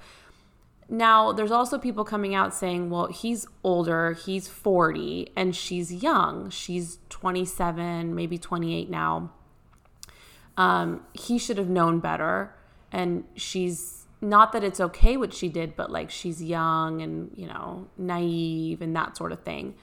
Now 0.89 1.33
there's 1.33 1.53
also 1.53 1.79
people 1.79 2.05
coming 2.05 2.35
out 2.35 2.55
saying 2.55 2.89
well 2.89 3.09
he's 3.09 3.47
older 3.62 4.15
he's 4.15 4.49
40 4.49 5.31
and 5.37 5.55
she's 5.55 5.93
young. 5.93 6.49
She's 6.49 6.99
27 7.11 8.15
maybe 8.15 8.39
28 8.39 8.89
now. 8.89 9.31
Um, 10.57 11.05
he 11.12 11.39
should 11.39 11.59
have 11.59 11.69
known 11.69 12.01
better 12.01 12.55
and 12.91 13.25
she's 13.37 14.01
not 14.23 14.52
that 14.52 14.62
it's 14.62 14.81
okay 14.81 15.17
what 15.17 15.35
she 15.35 15.49
did, 15.49 15.76
but 15.76 15.91
like 15.91 16.11
she's 16.11 16.43
young 16.43 17.02
and, 17.02 17.33
you 17.35 17.47
know, 17.47 17.88
naive 17.99 18.81
and 18.81 18.95
that 18.97 19.17
sort 19.17 19.33
of 19.33 19.43
thing. 19.43 19.75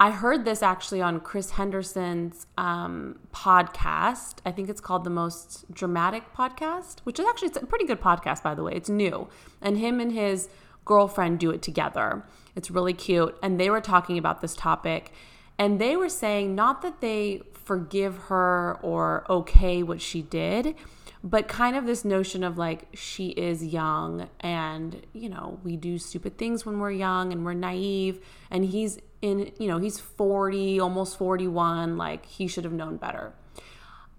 I 0.00 0.10
heard 0.10 0.46
this 0.46 0.62
actually 0.62 1.02
on 1.02 1.20
Chris 1.20 1.50
Henderson's 1.50 2.46
um, 2.56 3.18
podcast. 3.34 4.36
I 4.46 4.50
think 4.50 4.70
it's 4.70 4.80
called 4.80 5.04
the 5.04 5.10
Most 5.10 5.70
Dramatic 5.72 6.34
Podcast, 6.34 7.00
which 7.04 7.20
is 7.20 7.26
actually 7.28 7.48
it's 7.48 7.58
a 7.58 7.66
pretty 7.66 7.84
good 7.84 8.00
podcast, 8.00 8.42
by 8.42 8.54
the 8.54 8.62
way. 8.62 8.72
It's 8.74 8.88
new, 8.88 9.28
and 9.60 9.76
him 9.76 10.00
and 10.00 10.10
his 10.10 10.48
girlfriend 10.86 11.38
do 11.38 11.50
it 11.50 11.60
together. 11.60 12.24
It's 12.56 12.70
really 12.70 12.94
cute, 12.94 13.36
and 13.42 13.60
they 13.60 13.68
were 13.68 13.82
talking 13.82 14.16
about 14.16 14.40
this 14.40 14.56
topic, 14.56 15.12
and 15.58 15.78
they 15.78 15.98
were 15.98 16.08
saying 16.08 16.54
not 16.54 16.80
that 16.80 17.02
they 17.02 17.42
forgive 17.52 18.16
her 18.28 18.78
or 18.80 19.26
okay 19.28 19.82
what 19.82 20.00
she 20.00 20.22
did, 20.22 20.74
but 21.22 21.48
kind 21.48 21.76
of 21.76 21.86
this 21.86 22.04
notion 22.04 22.42
of 22.42 22.56
like 22.56 22.88
she 22.94 23.28
is 23.28 23.64
young 23.64 24.28
and 24.40 25.06
you 25.12 25.28
know 25.28 25.60
we 25.62 25.76
do 25.76 25.98
stupid 25.98 26.38
things 26.38 26.64
when 26.64 26.78
we're 26.78 26.90
young 26.90 27.32
and 27.32 27.44
we're 27.44 27.54
naive 27.54 28.24
and 28.50 28.64
he's 28.64 28.98
in 29.20 29.52
you 29.58 29.68
know 29.68 29.78
he's 29.78 30.00
40 30.00 30.80
almost 30.80 31.18
41 31.18 31.96
like 31.96 32.24
he 32.26 32.46
should 32.46 32.64
have 32.64 32.72
known 32.72 32.96
better. 32.96 33.32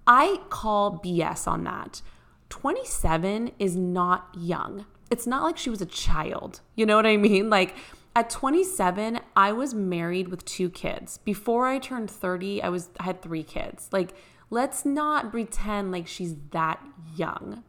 I 0.05 0.41
call 0.50 1.00
bs 1.00 1.48
on 1.48 1.63
that. 1.63 2.01
27 2.50 3.51
is 3.60 3.75
not 3.75 4.27
young. 4.38 4.86
It's 5.10 5.25
not 5.25 5.43
like 5.43 5.58
she 5.58 5.70
was 5.70 5.81
a 5.81 5.86
child. 5.86 6.62
You 6.75 6.86
know 6.86 6.96
what 6.96 7.05
i 7.08 7.17
mean? 7.17 7.50
Like 7.50 7.75
at 8.15 8.29
27 8.29 9.20
i 9.36 9.51
was 9.51 9.74
married 9.74 10.27
with 10.27 10.46
two 10.46 10.70
kids. 10.70 11.17
Before 11.20 11.65
i 11.65 11.79
turned 11.79 12.12
30 12.12 12.62
i 12.62 12.70
was 12.70 12.89
I 13.00 13.05
had 13.05 13.24
three 13.24 13.43
kids. 13.43 13.89
Like 13.91 14.13
let's 14.51 14.86
not 14.86 15.31
pretend 15.31 15.91
like 15.91 16.05
she's 16.08 16.36
that 16.51 16.79
young. 17.15 17.63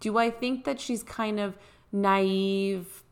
Do 0.00 0.16
I 0.16 0.30
think 0.30 0.64
that 0.64 0.80
she's 0.80 1.02
kind 1.02 1.38
of 1.38 1.58
naive 1.92 3.04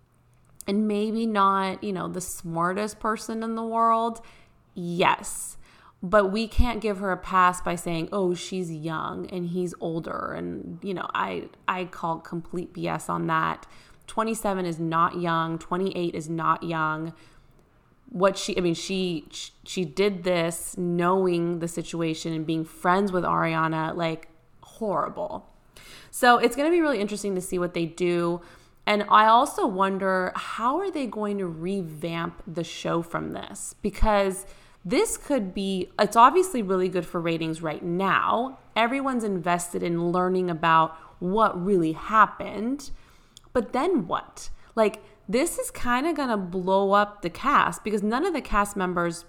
and 0.67 0.89
maybe 0.89 1.27
not, 1.27 1.85
you 1.85 1.93
know, 1.93 2.09
the 2.09 2.21
smartest 2.23 2.99
person 3.01 3.43
in 3.43 3.55
the 3.57 3.65
world? 3.65 4.23
Yes. 4.75 5.57
but 6.03 6.27
we 6.31 6.47
can't 6.47 6.81
give 6.81 6.99
her 6.99 7.11
a 7.11 7.17
pass 7.17 7.61
by 7.61 7.75
saying, 7.75 8.09
"Oh, 8.13 8.33
she's 8.35 8.71
young 8.71 9.27
and 9.31 9.47
he's 9.49 9.75
older." 9.81 10.33
And 10.33 10.79
you 10.83 10.95
know, 10.95 11.09
I 11.15 11.49
I 11.67 11.87
call 11.87 12.21
complete 12.21 12.73
BS 12.73 13.09
on 13.11 13.27
that. 13.27 13.67
27 14.07 14.65
is 14.65 14.79
not 14.79 15.21
young, 15.21 15.59
28 15.59 16.15
is 16.15 16.29
not 16.31 16.63
young. 16.63 17.13
What 18.11 18.39
she 18.39 18.57
I 18.57 18.61
mean, 18.61 18.75
she 18.75 19.29
she 19.65 19.85
did 19.85 20.25
this 20.25 20.77
knowing 20.79 21.59
the 21.59 21.69
situation 21.69 22.33
and 22.33 22.47
being 22.47 22.65
friends 22.65 23.13
with 23.13 23.25
Ariana 23.25 23.95
like 23.95 24.29
horrible. 24.63 25.47
So, 26.11 26.39
it's 26.39 26.57
going 26.57 26.69
to 26.69 26.75
be 26.75 26.81
really 26.81 27.01
interesting 27.01 27.35
to 27.35 27.41
see 27.41 27.59
what 27.59 27.75
they 27.75 27.87
do. 27.87 28.41
And 28.87 29.05
I 29.11 29.27
also 29.27 29.67
wonder 29.67 30.33
how 30.35 30.79
are 30.79 30.91
they 30.91 31.07
going 31.07 31.39
to 31.39 31.47
revamp 31.47 32.43
the 32.47 32.65
show 32.65 33.03
from 33.03 33.35
this? 33.35 33.75
Because 33.83 34.47
this 34.85 35.19
could 35.19 35.53
be 35.53 35.91
it's 35.99 36.17
obviously 36.17 36.63
really 36.63 36.89
good 36.89 37.05
for 37.05 37.21
ratings 37.21 37.61
right 37.61 37.83
now. 37.83 38.59
Everyone's 38.75 39.25
invested 39.25 39.83
in 39.83 40.11
learning 40.11 40.49
about 40.49 40.97
what 41.19 41.63
really 41.63 41.93
happened. 41.93 42.91
But 43.53 43.73
then 43.73 44.07
what? 44.07 44.49
Like 44.75 45.03
this 45.29 45.59
is 45.59 45.71
kind 45.71 46.07
of 46.07 46.17
going 46.17 46.31
to 46.31 46.37
blow 46.37 46.93
up 46.93 47.23
the 47.23 47.31
cast 47.31 47.85
because 47.85 48.03
none 48.03 48.25
of 48.25 48.33
the 48.33 48.41
cast 48.41 48.77
members 48.77 49.25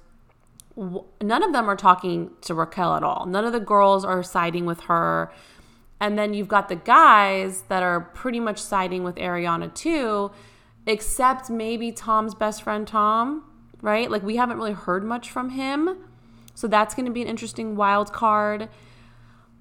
none 1.21 1.43
of 1.43 1.51
them 1.51 1.69
are 1.69 1.75
talking 1.75 2.31
to 2.41 2.53
Raquel 2.53 2.95
at 2.95 3.03
all. 3.03 3.25
None 3.25 3.43
of 3.45 3.51
the 3.51 3.59
girls 3.59 4.05
are 4.05 4.23
siding 4.23 4.65
with 4.65 4.81
her. 4.81 5.31
And 5.99 6.17
then 6.17 6.33
you've 6.33 6.47
got 6.47 6.69
the 6.69 6.77
guys 6.77 7.63
that 7.63 7.83
are 7.83 7.99
pretty 7.99 8.39
much 8.39 8.59
siding 8.59 9.03
with 9.03 9.15
Ariana 9.15 9.73
too, 9.73 10.31
except 10.85 11.49
maybe 11.49 11.91
Tom's 11.91 12.33
best 12.33 12.63
friend 12.63 12.87
Tom, 12.87 13.43
right? 13.81 14.09
Like 14.09 14.23
we 14.23 14.37
haven't 14.37 14.57
really 14.57 14.71
heard 14.71 15.03
much 15.03 15.29
from 15.29 15.49
him. 15.49 16.05
So 16.55 16.67
that's 16.67 16.95
going 16.95 17.05
to 17.05 17.11
be 17.11 17.21
an 17.21 17.27
interesting 17.27 17.75
wild 17.75 18.13
card. 18.13 18.69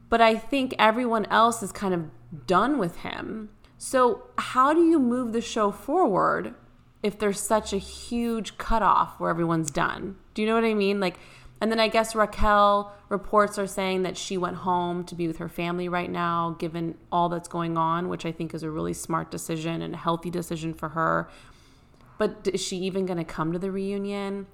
But 0.08 0.20
I 0.20 0.36
think 0.36 0.74
everyone 0.78 1.26
else 1.26 1.62
is 1.62 1.72
kind 1.72 1.94
of 1.94 2.46
done 2.46 2.78
with 2.78 2.98
him. 2.98 3.50
So, 3.80 4.24
how 4.36 4.74
do 4.74 4.84
you 4.84 4.98
move 4.98 5.32
the 5.32 5.40
show 5.40 5.70
forward 5.70 6.54
if 7.00 7.16
there's 7.16 7.40
such 7.40 7.72
a 7.72 7.78
huge 7.78 8.58
cutoff 8.58 9.20
where 9.20 9.30
everyone's 9.30 9.70
done? 9.70 10.16
Do 10.34 10.42
you 10.42 10.48
know 10.48 10.56
what 10.56 10.64
I 10.64 10.74
mean? 10.74 10.98
Like, 10.98 11.16
and 11.60 11.70
then 11.70 11.78
I 11.78 11.86
guess 11.86 12.16
Raquel 12.16 12.92
reports 13.08 13.56
are 13.56 13.68
saying 13.68 14.02
that 14.02 14.16
she 14.16 14.36
went 14.36 14.56
home 14.56 15.04
to 15.04 15.14
be 15.14 15.28
with 15.28 15.38
her 15.38 15.48
family 15.48 15.88
right 15.88 16.10
now, 16.10 16.56
given 16.58 16.96
all 17.12 17.28
that's 17.28 17.46
going 17.46 17.76
on, 17.76 18.08
which 18.08 18.26
I 18.26 18.32
think 18.32 18.52
is 18.52 18.64
a 18.64 18.70
really 18.70 18.92
smart 18.92 19.30
decision 19.30 19.80
and 19.80 19.94
a 19.94 19.98
healthy 19.98 20.30
decision 20.30 20.74
for 20.74 20.90
her. 20.90 21.28
But 22.18 22.48
is 22.52 22.60
she 22.60 22.78
even 22.78 23.06
going 23.06 23.18
to 23.18 23.24
come 23.24 23.52
to 23.52 23.60
the 23.60 23.70
reunion? 23.70 24.48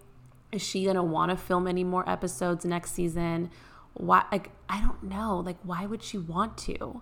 Is 0.53 0.61
she 0.63 0.85
going 0.85 0.97
to 0.97 1.03
want 1.03 1.31
to 1.31 1.37
film 1.39 1.67
any 1.67 1.83
more 1.83 2.09
episodes 2.09 2.67
next 2.67 2.93
season? 2.93 3.51
Why? 3.95 4.25
Like, 4.31 4.51
I 4.69 4.83
don't 4.83 5.03
know. 5.03 5.39
Like, 5.39 5.57
why 5.63 5.87
would 5.87 6.03
she 6.03 6.19
want 6.19 6.59
to? 6.59 7.01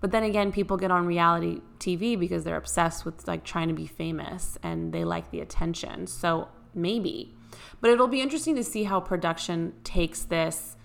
But 0.00 0.10
then 0.10 0.22
again, 0.22 0.52
people 0.52 0.76
get 0.76 0.90
on 0.90 1.06
reality 1.06 1.60
TV 1.78 2.18
because 2.18 2.44
they're 2.44 2.56
obsessed 2.56 3.04
with 3.04 3.26
like 3.26 3.44
trying 3.44 3.68
to 3.68 3.74
be 3.74 3.86
famous 3.86 4.58
and 4.62 4.92
they 4.92 5.04
like 5.04 5.30
the 5.30 5.40
attention. 5.40 6.06
So 6.06 6.48
maybe. 6.74 7.34
But 7.80 7.90
it'll 7.90 8.08
be 8.08 8.20
interesting 8.20 8.54
to 8.56 8.64
see 8.64 8.84
how 8.84 9.00
production 9.00 9.72
takes 9.84 10.22
this 10.22 10.76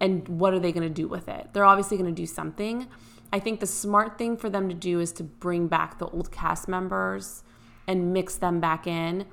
and 0.00 0.28
what 0.28 0.52
are 0.52 0.60
they 0.60 0.72
going 0.72 0.86
to 0.86 0.94
do 0.94 1.08
with 1.08 1.28
it. 1.28 1.48
They're 1.52 1.64
obviously 1.64 1.96
going 1.96 2.14
to 2.14 2.20
do 2.20 2.26
something. 2.26 2.86
I 3.32 3.38
think 3.38 3.60
the 3.60 3.66
smart 3.66 4.18
thing 4.18 4.36
for 4.36 4.50
them 4.50 4.68
to 4.68 4.74
do 4.74 5.00
is 5.00 5.12
to 5.12 5.24
bring 5.24 5.68
back 5.68 5.98
the 5.98 6.06
old 6.06 6.30
cast 6.30 6.68
members 6.68 7.42
and 7.86 8.12
mix 8.12 8.36
them 8.36 8.60
back 8.60 8.86
in 8.86 9.26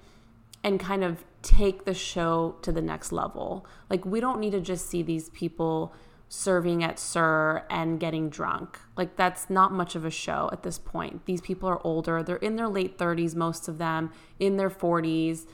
and 0.63 0.79
kind 0.79 1.03
of 1.03 1.25
take 1.41 1.83
the 1.83 1.93
show 1.93 2.55
to 2.61 2.71
the 2.71 2.81
next 2.81 3.11
level. 3.11 3.65
Like 3.89 4.05
we 4.05 4.19
don't 4.19 4.39
need 4.39 4.51
to 4.51 4.61
just 4.61 4.89
see 4.89 5.03
these 5.03 5.29
people 5.29 5.93
serving 6.35 6.83
at 6.83 6.97
SUR 6.97 7.63
and 7.69 7.99
getting 7.99 8.27
drunk. 8.29 8.79
Like 8.97 9.15
that's 9.15 9.49
not 9.49 9.71
much 9.71 9.95
of 9.95 10.03
a 10.03 10.09
show 10.09 10.49
at 10.51 10.63
this 10.63 10.79
point. 10.79 11.25
These 11.25 11.41
people 11.41 11.69
are 11.69 11.79
older. 11.85 12.23
They're 12.23 12.37
in 12.37 12.55
their 12.55 12.67
late 12.67 12.97
30s 12.97 13.35
most 13.35 13.67
of 13.67 13.77
them, 13.77 14.11
in 14.39 14.57
their 14.57 14.69
40s 14.69 15.45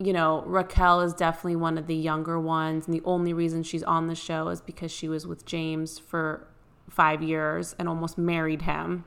you 0.00 0.12
know, 0.12 0.42
Raquel 0.42 1.02
is 1.02 1.14
definitely 1.14 1.54
one 1.56 1.78
of 1.78 1.86
the 1.86 1.94
younger 1.94 2.38
ones. 2.38 2.86
And 2.86 2.94
the 2.94 3.02
only 3.04 3.32
reason 3.32 3.62
she's 3.62 3.84
on 3.84 4.08
the 4.08 4.14
show 4.14 4.48
is 4.48 4.60
because 4.60 4.90
she 4.90 5.08
was 5.08 5.26
with 5.26 5.46
James 5.46 6.00
for 6.00 6.48
five 6.90 7.22
years 7.22 7.76
and 7.78 7.88
almost 7.88 8.18
married 8.18 8.62
him. 8.62 9.04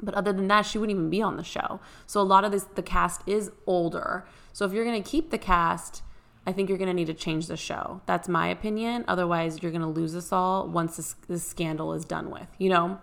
But 0.00 0.14
other 0.14 0.32
than 0.32 0.48
that, 0.48 0.62
she 0.62 0.78
wouldn't 0.78 0.96
even 0.96 1.10
be 1.10 1.20
on 1.20 1.36
the 1.36 1.44
show. 1.44 1.80
So 2.06 2.20
a 2.20 2.22
lot 2.22 2.44
of 2.44 2.52
this, 2.52 2.64
the 2.64 2.82
cast 2.82 3.22
is 3.26 3.50
older. 3.66 4.24
So 4.52 4.64
if 4.64 4.72
you're 4.72 4.84
going 4.84 5.02
to 5.02 5.10
keep 5.10 5.30
the 5.30 5.36
cast, 5.36 6.02
I 6.46 6.52
think 6.52 6.68
you're 6.68 6.78
going 6.78 6.88
to 6.88 6.94
need 6.94 7.06
to 7.06 7.14
change 7.14 7.46
the 7.46 7.56
show. 7.56 8.00
That's 8.06 8.28
my 8.28 8.48
opinion. 8.48 9.04
Otherwise, 9.06 9.62
you're 9.62 9.72
going 9.72 9.82
to 9.82 9.88
lose 9.88 10.16
us 10.16 10.32
all 10.32 10.66
once 10.68 10.96
this, 10.96 11.14
this 11.28 11.46
scandal 11.46 11.92
is 11.92 12.04
done 12.04 12.30
with, 12.30 12.48
you 12.58 12.70
know? 12.70 12.98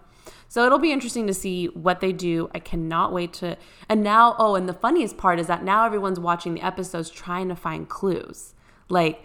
So 0.50 0.66
it'll 0.66 0.80
be 0.80 0.92
interesting 0.92 1.28
to 1.28 1.34
see 1.34 1.68
what 1.68 2.00
they 2.00 2.12
do. 2.12 2.50
I 2.54 2.60
cannot 2.60 3.14
wait 3.14 3.34
to. 3.34 3.58
And 3.88 4.04
now, 4.04 4.36
oh, 4.38 4.56
and 4.56 4.68
the 4.68 4.74
funniest 4.74 5.18
part 5.18 5.40
is 5.40 5.48
that 5.48 5.64
now 5.64 5.86
everyone's 5.86 6.20
watching 6.20 6.54
the 6.54 6.62
episodes 6.62 7.10
trying 7.10 7.48
to 7.50 7.56
find 7.56 7.88
clues. 7.88 8.54
Like, 8.90 9.24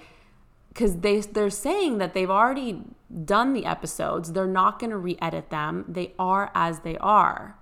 because 0.69 1.01
they 1.01 1.21
they're 1.21 1.51
saying 1.51 1.99
that 1.99 2.15
they've 2.15 2.31
already 2.31 2.83
done 3.25 3.53
the 3.53 3.67
episodes. 3.67 4.33
They're 4.33 4.47
not 4.47 4.79
going 4.79 4.91
to 4.91 4.97
re-edit 4.97 5.51
them. 5.51 5.85
They 5.87 6.15
are 6.19 6.51
as 6.55 6.81
they 6.81 6.97
are. 6.99 7.59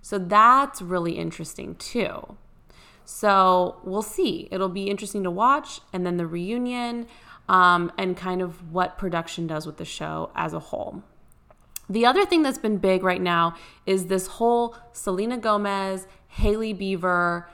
So 0.00 0.18
that's 0.18 0.80
really 0.80 1.18
interesting 1.18 1.74
too. 1.74 2.36
So 3.04 3.80
we'll 3.84 4.02
see. 4.02 4.48
It'll 4.50 4.68
be 4.68 4.88
interesting 4.88 5.22
to 5.24 5.30
watch, 5.30 5.80
and 5.92 6.06
then 6.06 6.16
the 6.16 6.26
reunion, 6.26 7.06
um, 7.48 7.92
and 7.98 8.16
kind 8.16 8.40
of 8.40 8.72
what 8.72 8.98
production 8.98 9.46
does 9.46 9.66
with 9.66 9.76
the 9.76 9.84
show 9.84 10.30
as 10.34 10.52
a 10.52 10.60
whole. 10.60 11.02
The 11.88 12.06
other 12.06 12.24
thing 12.24 12.42
that's 12.42 12.58
been 12.58 12.78
big 12.78 13.02
right 13.02 13.20
now 13.20 13.54
is 13.84 14.06
this 14.06 14.26
whole 14.26 14.76
Selena 14.92 15.36
Gomez, 15.36 16.06
Hailey 16.28 16.72
Bieber 16.72 17.46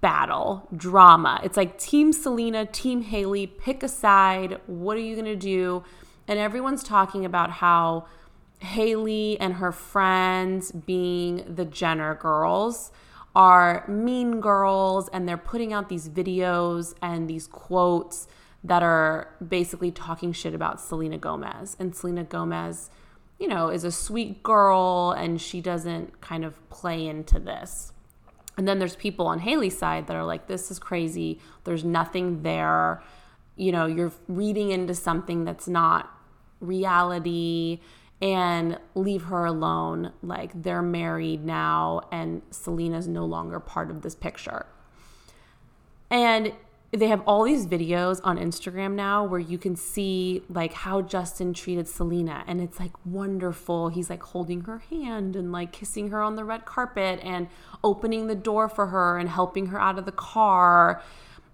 battle 0.00 0.66
drama. 0.74 1.40
It's 1.42 1.56
like 1.56 1.78
Team 1.78 2.12
Selena, 2.12 2.64
Team 2.64 3.02
Hailey, 3.02 3.46
pick 3.46 3.82
a 3.82 3.88
side. 3.88 4.60
What 4.66 4.96
are 4.96 5.00
you 5.00 5.14
going 5.14 5.26
to 5.26 5.36
do? 5.36 5.84
And 6.26 6.38
everyone's 6.38 6.82
talking 6.82 7.24
about 7.24 7.50
how 7.50 8.06
Hailey 8.60 9.38
and 9.40 9.54
her 9.54 9.72
friends, 9.72 10.72
being 10.72 11.54
the 11.54 11.64
Jenner 11.64 12.14
girls, 12.14 12.90
are 13.38 13.86
mean 13.88 14.40
girls 14.40 15.08
and 15.12 15.26
they're 15.26 15.38
putting 15.38 15.72
out 15.72 15.88
these 15.88 16.08
videos 16.08 16.94
and 17.00 17.30
these 17.30 17.46
quotes 17.46 18.26
that 18.64 18.82
are 18.82 19.32
basically 19.46 19.90
talking 19.90 20.32
shit 20.32 20.54
about 20.54 20.80
Selena 20.80 21.16
Gomez. 21.16 21.76
And 21.78 21.94
Selena 21.94 22.24
Gomez 22.24 22.90
you 23.38 23.46
know, 23.46 23.68
is 23.68 23.84
a 23.84 23.92
sweet 23.92 24.42
girl 24.42 25.12
and 25.16 25.40
she 25.40 25.60
doesn't 25.60 26.20
kind 26.20 26.44
of 26.44 26.68
play 26.70 27.06
into 27.06 27.38
this. 27.38 27.92
And 28.56 28.66
then 28.66 28.80
there's 28.80 28.96
people 28.96 29.28
on 29.28 29.38
Hailey's 29.38 29.78
side 29.78 30.08
that 30.08 30.16
are 30.16 30.24
like, 30.24 30.48
this 30.48 30.70
is 30.70 30.80
crazy. 30.80 31.40
There's 31.62 31.84
nothing 31.84 32.42
there. 32.42 33.02
You 33.54 33.70
know, 33.70 33.86
you're 33.86 34.12
reading 34.26 34.72
into 34.72 34.94
something 34.94 35.44
that's 35.44 35.68
not 35.68 36.12
reality 36.60 37.80
and 38.20 38.78
leave 38.94 39.24
her 39.24 39.44
alone. 39.44 40.12
Like, 40.22 40.62
they're 40.62 40.82
married 40.82 41.44
now 41.44 42.02
and 42.10 42.42
Selena's 42.50 43.06
no 43.06 43.24
longer 43.24 43.60
part 43.60 43.90
of 43.90 44.02
this 44.02 44.14
picture. 44.14 44.66
And 46.10 46.52
they 46.90 47.08
have 47.08 47.22
all 47.26 47.44
these 47.44 47.66
videos 47.66 48.20
on 48.24 48.38
Instagram 48.38 48.94
now 48.94 49.22
where 49.22 49.40
you 49.40 49.58
can 49.58 49.76
see 49.76 50.42
like 50.48 50.72
how 50.72 51.02
Justin 51.02 51.52
treated 51.52 51.86
Selena 51.86 52.44
and 52.46 52.62
it's 52.62 52.80
like 52.80 52.92
wonderful. 53.04 53.90
He's 53.90 54.08
like 54.08 54.22
holding 54.22 54.62
her 54.62 54.78
hand 54.78 55.36
and 55.36 55.52
like 55.52 55.70
kissing 55.70 56.08
her 56.10 56.22
on 56.22 56.36
the 56.36 56.44
red 56.44 56.64
carpet 56.64 57.20
and 57.22 57.48
opening 57.84 58.26
the 58.26 58.34
door 58.34 58.70
for 58.70 58.86
her 58.86 59.18
and 59.18 59.28
helping 59.28 59.66
her 59.66 59.78
out 59.78 59.98
of 59.98 60.06
the 60.06 60.12
car. 60.12 61.02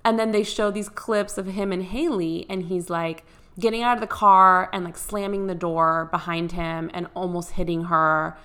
And 0.04 0.21
then 0.21 0.30
they 0.30 0.44
show 0.44 0.71
these 0.71 0.88
clips 0.88 1.37
of 1.37 1.47
him 1.47 1.73
and 1.73 1.83
Hailey 1.83 2.47
and 2.49 2.64
he's 2.64 2.88
like 2.88 3.25
getting 3.58 3.82
out 3.82 3.96
of 3.96 4.00
the 4.00 4.06
car 4.06 4.68
and 4.73 4.84
like 4.84 4.96
slamming 4.96 5.46
the 5.46 5.54
door 5.54 6.08
behind 6.11 6.52
him 6.52 6.90
and 6.92 7.06
almost 7.14 7.52
hitting 7.52 7.84
her. 7.84 8.37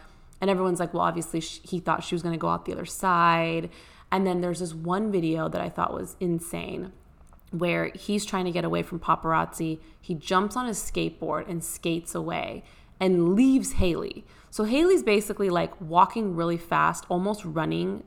And 0.42 0.50
everyone's 0.50 0.80
like, 0.80 0.94
well, 0.94 1.04
obviously 1.04 1.40
he 1.40 1.80
thought 1.80 2.04
she 2.04 2.16
was 2.16 2.22
going 2.22 2.34
to 2.34 2.40
go 2.40 2.50
out 2.50 2.66
the 2.66 2.74
other 2.74 2.86
side. 2.86 3.70
And 4.12 4.26
then 4.26 4.42
there's 4.42 4.60
this 4.60 4.74
one 4.74 5.12
video 5.12 5.50
that 5.50 5.62
I 5.62 5.70
thought 5.70 5.94
was 5.94 6.16
insane 6.20 6.92
where 7.52 7.92
he's 7.96 8.26
trying 8.26 8.46
to 8.46 8.52
get 8.52 8.64
away 8.64 8.84
from 8.84 9.00
paparazzi. 9.00 9.80
He 10.00 10.14
jumps 10.14 10.56
on 10.56 10.68
his 10.68 10.80
skateboard 10.80 11.50
and 11.50 11.64
skates 11.64 12.14
away 12.14 12.64
and 13.00 13.36
leaves 13.36 13.74
Hailey. 13.74 14.26
So 14.52 14.64
Hailey's 14.64 15.04
basically 15.04 15.50
like 15.50 15.80
walking 15.82 16.36
really 16.36 16.58
fast, 16.58 17.06
almost 17.10 17.44
running, 17.46 18.04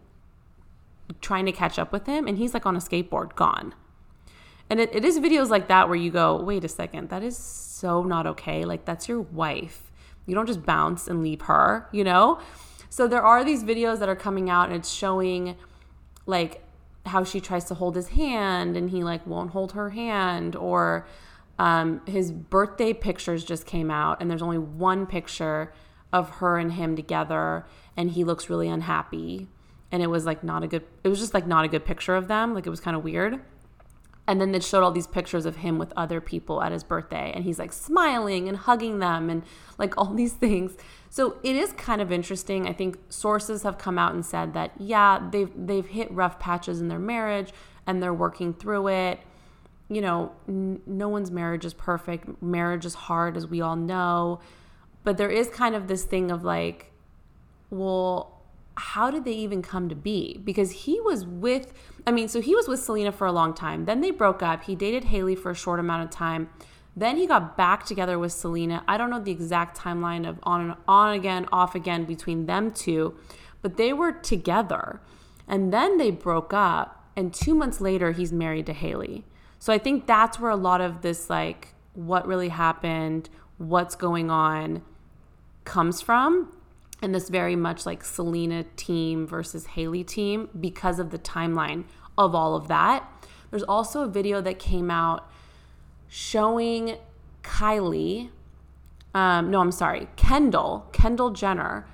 trying 1.21 1.47
to 1.47 1.53
catch 1.53 1.79
up 1.79 1.93
with 1.93 2.07
him. 2.07 2.27
And 2.29 2.39
he's 2.39 2.55
like 2.55 2.67
on 2.67 2.77
a 2.77 2.81
skateboard, 2.81 3.35
gone. 3.35 3.75
And 4.73 4.81
it, 4.81 4.89
it 4.95 5.05
is 5.05 5.19
videos 5.19 5.51
like 5.51 5.69
that 5.69 5.89
where 5.89 5.99
you 5.99 6.11
go, 6.11 6.43
wait 6.43 6.65
a 6.65 6.69
second, 6.69 7.11
that 7.11 7.23
is 7.23 7.37
so 7.37 8.05
not 8.05 8.27
okay. 8.27 8.65
Like, 8.65 8.87
that's 8.87 9.07
your 9.07 9.21
wife. 9.21 9.93
You 10.25 10.35
don't 10.35 10.47
just 10.47 10.65
bounce 10.65 11.09
and 11.09 11.23
leave 11.23 11.43
her, 11.43 11.91
you 11.93 12.05
know? 12.05 12.41
So 12.89 13.07
there 13.07 13.21
are 13.21 13.45
these 13.45 13.65
videos 13.65 13.99
that 13.99 14.09
are 14.09 14.17
coming 14.17 14.49
out 14.49 14.71
and 14.71 14.77
it's 14.77 14.91
showing 14.91 15.57
like 16.25 16.65
how 17.05 17.23
she 17.23 17.39
tries 17.39 17.67
to 17.67 17.75
hold 17.75 17.97
his 17.97 18.09
hand 18.09 18.75
and 18.79 18.89
he 18.89 19.05
like 19.05 19.27
won't 19.27 19.51
hold 19.51 19.73
her 19.73 19.91
hand 19.91 20.57
or 20.57 21.07
um, 21.59 22.01
his 22.07 22.33
birthday 22.33 22.95
pictures 22.95 23.45
just 23.45 23.67
came 23.67 23.91
out 23.91 24.23
and 24.23 24.31
there's 24.31 24.41
only 24.41 24.57
one 24.57 25.05
picture 25.05 25.75
of 26.15 26.31
her 26.37 26.57
and 26.57 26.73
him 26.73 26.97
together 26.97 27.67
and 27.95 28.13
he 28.13 28.25
looks 28.25 28.49
really 28.49 28.71
unhappy 28.71 29.49
and 29.91 30.03
it 30.03 30.07
was 30.07 30.25
like 30.25 30.43
not 30.43 30.63
a 30.63 30.67
good 30.67 30.85
it 31.05 31.09
was 31.09 31.19
just 31.19 31.35
like 31.35 31.47
not 31.47 31.63
a 31.63 31.69
good 31.69 31.85
picture 31.85 32.15
of 32.15 32.27
them 32.27 32.55
like 32.55 32.67
it 32.67 32.71
was 32.71 32.81
kind 32.81 32.97
of 32.97 33.05
weird 33.05 33.39
and 34.27 34.41
then 34.41 34.53
they 34.53 34.61
showed 34.61 34.83
all 34.83 34.93
these 34.93 35.07
pictures 35.07 35.47
of 35.47 35.57
him 35.57 35.79
with 35.79 35.93
other 35.97 36.21
people 36.21 36.63
at 36.63 36.71
his 36.71 36.85
birthday 36.85 37.33
and 37.35 37.45
he's 37.45 37.59
like 37.59 37.73
smiling 37.73 38.49
and 38.49 38.57
hugging 38.57 39.01
them 39.01 39.29
and 39.29 39.43
like 39.79 39.97
all 39.99 40.15
these 40.15 40.33
things. 40.45 40.77
So 41.11 41.39
it 41.43 41.57
is 41.57 41.73
kind 41.73 42.01
of 42.01 42.13
interesting. 42.13 42.69
I 42.69 42.73
think 42.73 42.99
sources 43.09 43.65
have 43.65 43.79
come 43.79 43.99
out 43.99 44.15
and 44.15 44.25
said 44.25 44.55
that 44.55 44.73
yeah 44.79 45.29
they've 45.31 45.51
they've 45.57 45.87
hit 45.87 46.11
rough 46.13 46.39
patches 46.39 46.81
in 46.81 46.89
their 46.89 46.99
marriage 46.99 47.53
and 47.87 48.03
they're 48.03 48.15
working 48.15 48.55
through 48.55 48.89
it. 48.89 49.21
You 49.89 50.01
know 50.01 50.33
n- 50.49 50.81
no 50.87 51.09
one's 51.09 51.31
marriage 51.31 51.65
is 51.65 51.75
perfect. 51.75 52.41
Marriage 52.43 52.87
is 52.87 52.95
hard 52.95 53.37
as 53.37 53.47
we 53.47 53.61
all 53.61 53.77
know. 53.77 54.41
But 55.05 55.17
there 55.17 55.31
is 55.31 55.49
kind 55.49 55.75
of 55.75 55.89
this 55.89 56.05
thing 56.05 56.31
of 56.31 56.45
like 56.45 56.93
well 57.71 58.42
how 58.77 59.11
did 59.11 59.25
they 59.25 59.33
even 59.33 59.63
come 59.63 59.89
to 59.89 59.95
be? 59.95 60.41
Because 60.43 60.71
he 60.71 61.01
was 61.01 61.27
with, 61.27 61.73
I 62.07 62.11
mean, 62.11 62.29
so 62.29 62.41
he 62.41 62.55
was 62.55 62.69
with 62.69 62.81
Selena 62.81 63.13
for 63.13 63.27
a 63.27 63.33
long 63.33 63.55
time. 63.55 63.85
Then 63.85 64.01
they 64.01 64.11
broke 64.11 64.43
up. 64.43 64.65
He 64.65 64.75
dated 64.75 65.05
Hailey 65.05 65.35
for 65.35 65.51
a 65.51 65.55
short 65.55 65.79
amount 65.79 66.05
of 66.05 66.11
time. 66.11 66.49
Then 66.97 67.17
he 67.17 67.27
got 67.27 67.57
back 67.57 67.85
together 67.85 68.19
with 68.19 68.33
Selena. 68.33 68.83
I 68.87 68.97
don't 68.97 69.11
know 69.11 69.21
the 69.21 69.31
exact 69.31 69.79
timeline 69.79 70.29
of 70.29 70.39
on 70.43 70.61
and 70.61 70.75
on 70.87 71.15
again, 71.15 71.47
off 71.53 71.75
again 71.75 72.05
between 72.05 72.47
them 72.47 72.71
two, 72.71 73.15
but 73.63 73.77
they 73.77 73.93
were 73.93 74.13
together. 74.13 75.01
And 75.49 75.73
then 75.73 75.99
they 75.99 76.11
broke 76.11 76.53
up. 76.53 77.11
And 77.15 77.33
two 77.33 77.55
months 77.55 77.81
later, 77.81 78.13
he's 78.13 78.33
married 78.33 78.67
to 78.67 78.73
Hailey. 78.73 79.25
So 79.59 79.73
I 79.73 79.79
think 79.79 80.07
that's 80.07 80.41
where 80.41 80.51
a 80.51 80.57
lot 80.57 80.81
of 80.81 81.03
this, 81.03 81.29
like, 81.29 81.69
what 81.95 82.27
really 82.27 82.49
happened, 82.49 83.29
what's 83.59 83.95
going 83.95 84.31
on, 84.31 84.83
comes 85.65 86.01
from 86.01 86.53
and 87.03 87.15
this 87.15 87.29
very 87.29 87.57
much 87.57 87.85
like 87.85 88.05
Selena 88.05 88.65
team 88.77 89.27
versus 89.27 89.67
Hailey 89.67 90.05
team 90.05 90.49
because 90.59 90.99
of 91.01 91.11
the 91.11 91.19
timeline 91.19 91.85
of 92.17 92.35
all 92.35 92.55
of 92.55 92.69
that. 92.69 93.07
There's 93.51 93.65
also 93.65 94.03
a 94.05 94.09
video 94.09 94.41
that 94.41 94.59
came 94.59 94.91
out 94.91 95.31
showing 96.09 96.97
Kylie, 97.43 98.31
um, 99.15 99.51
no, 99.51 99.61
I'm 99.61 99.73
sorry, 99.73 100.09
Kendall, 100.17 100.87
Kendall 100.93 101.31
Jenner, 101.31 101.87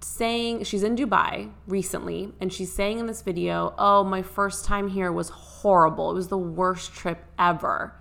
saying 0.00 0.64
she's 0.64 0.82
in 0.82 0.94
Dubai 0.94 1.50
recently, 1.66 2.32
and 2.40 2.52
she's 2.52 2.72
saying 2.72 2.98
in 2.98 3.06
this 3.06 3.22
video, 3.22 3.74
Oh, 3.78 4.04
my 4.04 4.22
first 4.22 4.64
time 4.64 4.88
here 4.88 5.10
was 5.10 5.30
horrible. 5.30 6.10
It 6.10 6.14
was 6.14 6.28
the 6.28 6.38
worst 6.38 6.92
trip 6.92 7.24
ever. 7.38 7.94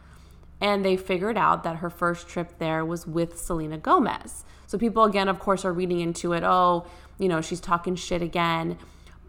And 0.59 0.83
they 0.83 0.97
figured 0.97 1.37
out 1.37 1.63
that 1.63 1.77
her 1.77 1.89
first 1.89 2.27
trip 2.27 2.59
there 2.59 2.85
was 2.85 3.07
with 3.07 3.39
Selena 3.39 3.77
Gomez. 3.77 4.43
So 4.73 4.79
people, 4.79 5.03
again, 5.03 5.29
of 5.29 5.37
course, 5.37 5.65
are 5.65 5.71
reading 5.71 5.99
into 5.99 6.33
it. 6.33 6.41
Oh, 6.43 6.87
you 7.19 7.29
know, 7.29 7.41
she's 7.41 7.59
talking 7.59 7.93
shit 7.95 8.23
again. 8.23 8.79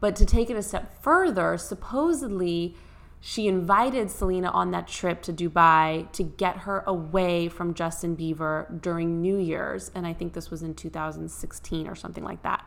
But 0.00 0.16
to 0.16 0.24
take 0.24 0.48
it 0.48 0.56
a 0.56 0.62
step 0.62 1.02
further, 1.02 1.58
supposedly 1.58 2.76
she 3.20 3.46
invited 3.46 4.10
Selena 4.10 4.48
on 4.48 4.70
that 4.70 4.88
trip 4.88 5.20
to 5.24 5.34
Dubai 5.34 6.10
to 6.12 6.22
get 6.22 6.60
her 6.60 6.82
away 6.86 7.50
from 7.50 7.74
Justin 7.74 8.16
Bieber 8.16 8.80
during 8.80 9.20
New 9.20 9.36
Year's. 9.36 9.90
And 9.94 10.06
I 10.06 10.14
think 10.14 10.32
this 10.32 10.50
was 10.50 10.62
in 10.62 10.72
2016 10.72 11.88
or 11.88 11.94
something 11.94 12.24
like 12.24 12.42
that. 12.42 12.64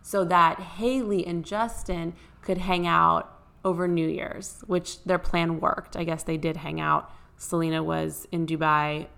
So 0.00 0.24
that 0.24 0.58
Hailey 0.58 1.26
and 1.26 1.44
Justin 1.44 2.14
could 2.40 2.56
hang 2.56 2.86
out 2.86 3.42
over 3.62 3.86
New 3.86 4.08
Year's, 4.08 4.64
which 4.66 5.04
their 5.04 5.18
plan 5.18 5.60
worked. 5.60 5.98
I 5.98 6.04
guess 6.04 6.22
they 6.22 6.38
did 6.38 6.56
hang 6.56 6.80
out 6.80 7.12
Selena 7.36 7.82
was 7.82 8.26
in 8.32 8.46
Dubai 8.46 9.08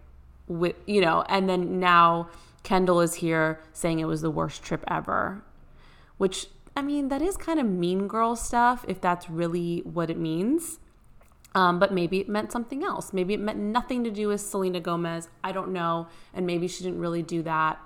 with, 0.49 0.75
you 0.85 1.01
know, 1.01 1.23
and 1.29 1.49
then 1.49 1.79
now 1.79 2.31
Kendall 2.63 3.01
is 3.01 3.15
here 3.15 3.61
saying 3.73 3.99
it 3.99 4.07
was 4.07 4.21
the 4.21 4.31
worst 4.31 4.63
trip 4.63 4.85
ever, 4.89 5.43
which, 6.17 6.47
I 6.77 6.83
mean, 6.83 7.09
that 7.09 7.23
is 7.23 7.37
kind 7.37 7.59
of 7.59 7.67
mean 7.67 8.09
girl 8.09 8.37
stuff 8.37 8.85
if 8.89 9.01
that's 9.01 9.31
really 9.31 9.81
what 9.81 10.11
it 10.11 10.19
means. 10.19 10.79
Um, 11.55 11.79
but 11.79 11.93
maybe 11.93 12.21
it 12.21 12.29
meant 12.29 12.53
something 12.53 12.85
else. 12.85 13.13
Maybe 13.13 13.35
it 13.35 13.41
meant 13.41 13.59
nothing 13.59 14.05
to 14.05 14.11
do 14.11 14.29
with 14.29 14.41
Selena 14.41 14.81
Gomez. 14.81 15.29
I 15.43 15.51
don't 15.51 15.73
know. 15.73 16.09
And 16.35 16.47
maybe 16.47 16.69
she 16.69 16.85
didn't 16.85 17.01
really 17.01 17.23
do 17.23 17.43
that. 17.43 17.81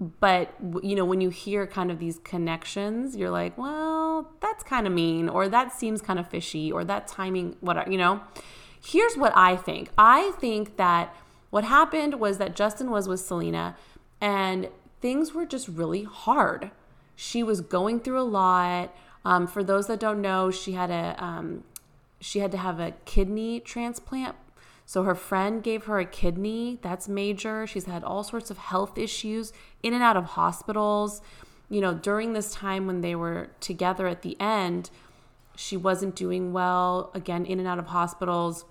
But, 0.00 0.54
you 0.82 0.96
know, 0.96 1.04
when 1.04 1.20
you 1.20 1.28
hear 1.28 1.66
kind 1.66 1.90
of 1.90 1.98
these 2.00 2.18
connections, 2.18 3.14
you're 3.14 3.30
like, 3.30 3.56
well, 3.56 4.32
that's 4.40 4.64
kind 4.64 4.86
of 4.86 4.92
mean, 4.92 5.28
or 5.28 5.48
that 5.48 5.72
seems 5.72 6.02
kind 6.02 6.18
of 6.18 6.28
fishy, 6.28 6.72
or 6.72 6.82
that 6.84 7.06
timing, 7.06 7.56
whatever, 7.60 7.88
you 7.90 7.98
know? 7.98 8.20
Here's 8.84 9.16
what 9.16 9.32
I 9.36 9.54
think 9.54 9.90
I 9.96 10.32
think 10.40 10.76
that 10.76 11.14
what 11.52 11.64
happened 11.64 12.18
was 12.18 12.38
that 12.38 12.56
Justin 12.56 12.90
was 12.90 13.06
with 13.06 13.20
Selena 13.20 13.76
and 14.22 14.70
things 15.02 15.34
were 15.34 15.44
just 15.44 15.68
really 15.68 16.02
hard. 16.02 16.70
She 17.14 17.42
was 17.42 17.60
going 17.60 18.00
through 18.00 18.22
a 18.22 18.24
lot. 18.24 18.96
Um, 19.22 19.46
for 19.46 19.62
those 19.62 19.86
that 19.88 20.00
don't 20.00 20.22
know, 20.22 20.50
she 20.50 20.72
had 20.72 20.90
a 20.90 21.14
um, 21.22 21.64
she 22.20 22.38
had 22.38 22.52
to 22.52 22.56
have 22.56 22.80
a 22.80 22.94
kidney 23.04 23.60
transplant. 23.60 24.34
So 24.86 25.02
her 25.02 25.14
friend 25.14 25.62
gave 25.62 25.84
her 25.84 25.98
a 25.98 26.06
kidney. 26.06 26.78
That's 26.80 27.06
major. 27.06 27.66
She's 27.66 27.84
had 27.84 28.02
all 28.02 28.24
sorts 28.24 28.50
of 28.50 28.56
health 28.56 28.96
issues 28.96 29.52
in 29.82 29.92
and 29.92 30.02
out 30.02 30.16
of 30.16 30.24
hospitals. 30.24 31.20
You 31.68 31.82
know, 31.82 31.92
during 31.92 32.32
this 32.32 32.54
time 32.54 32.86
when 32.86 33.02
they 33.02 33.14
were 33.14 33.50
together 33.60 34.06
at 34.06 34.22
the 34.22 34.40
end, 34.40 34.88
she 35.54 35.76
wasn't 35.76 36.16
doing 36.16 36.54
well. 36.54 37.10
Again, 37.12 37.44
in 37.44 37.58
and 37.58 37.68
out 37.68 37.78
of 37.78 37.88
hospitals 37.88 38.64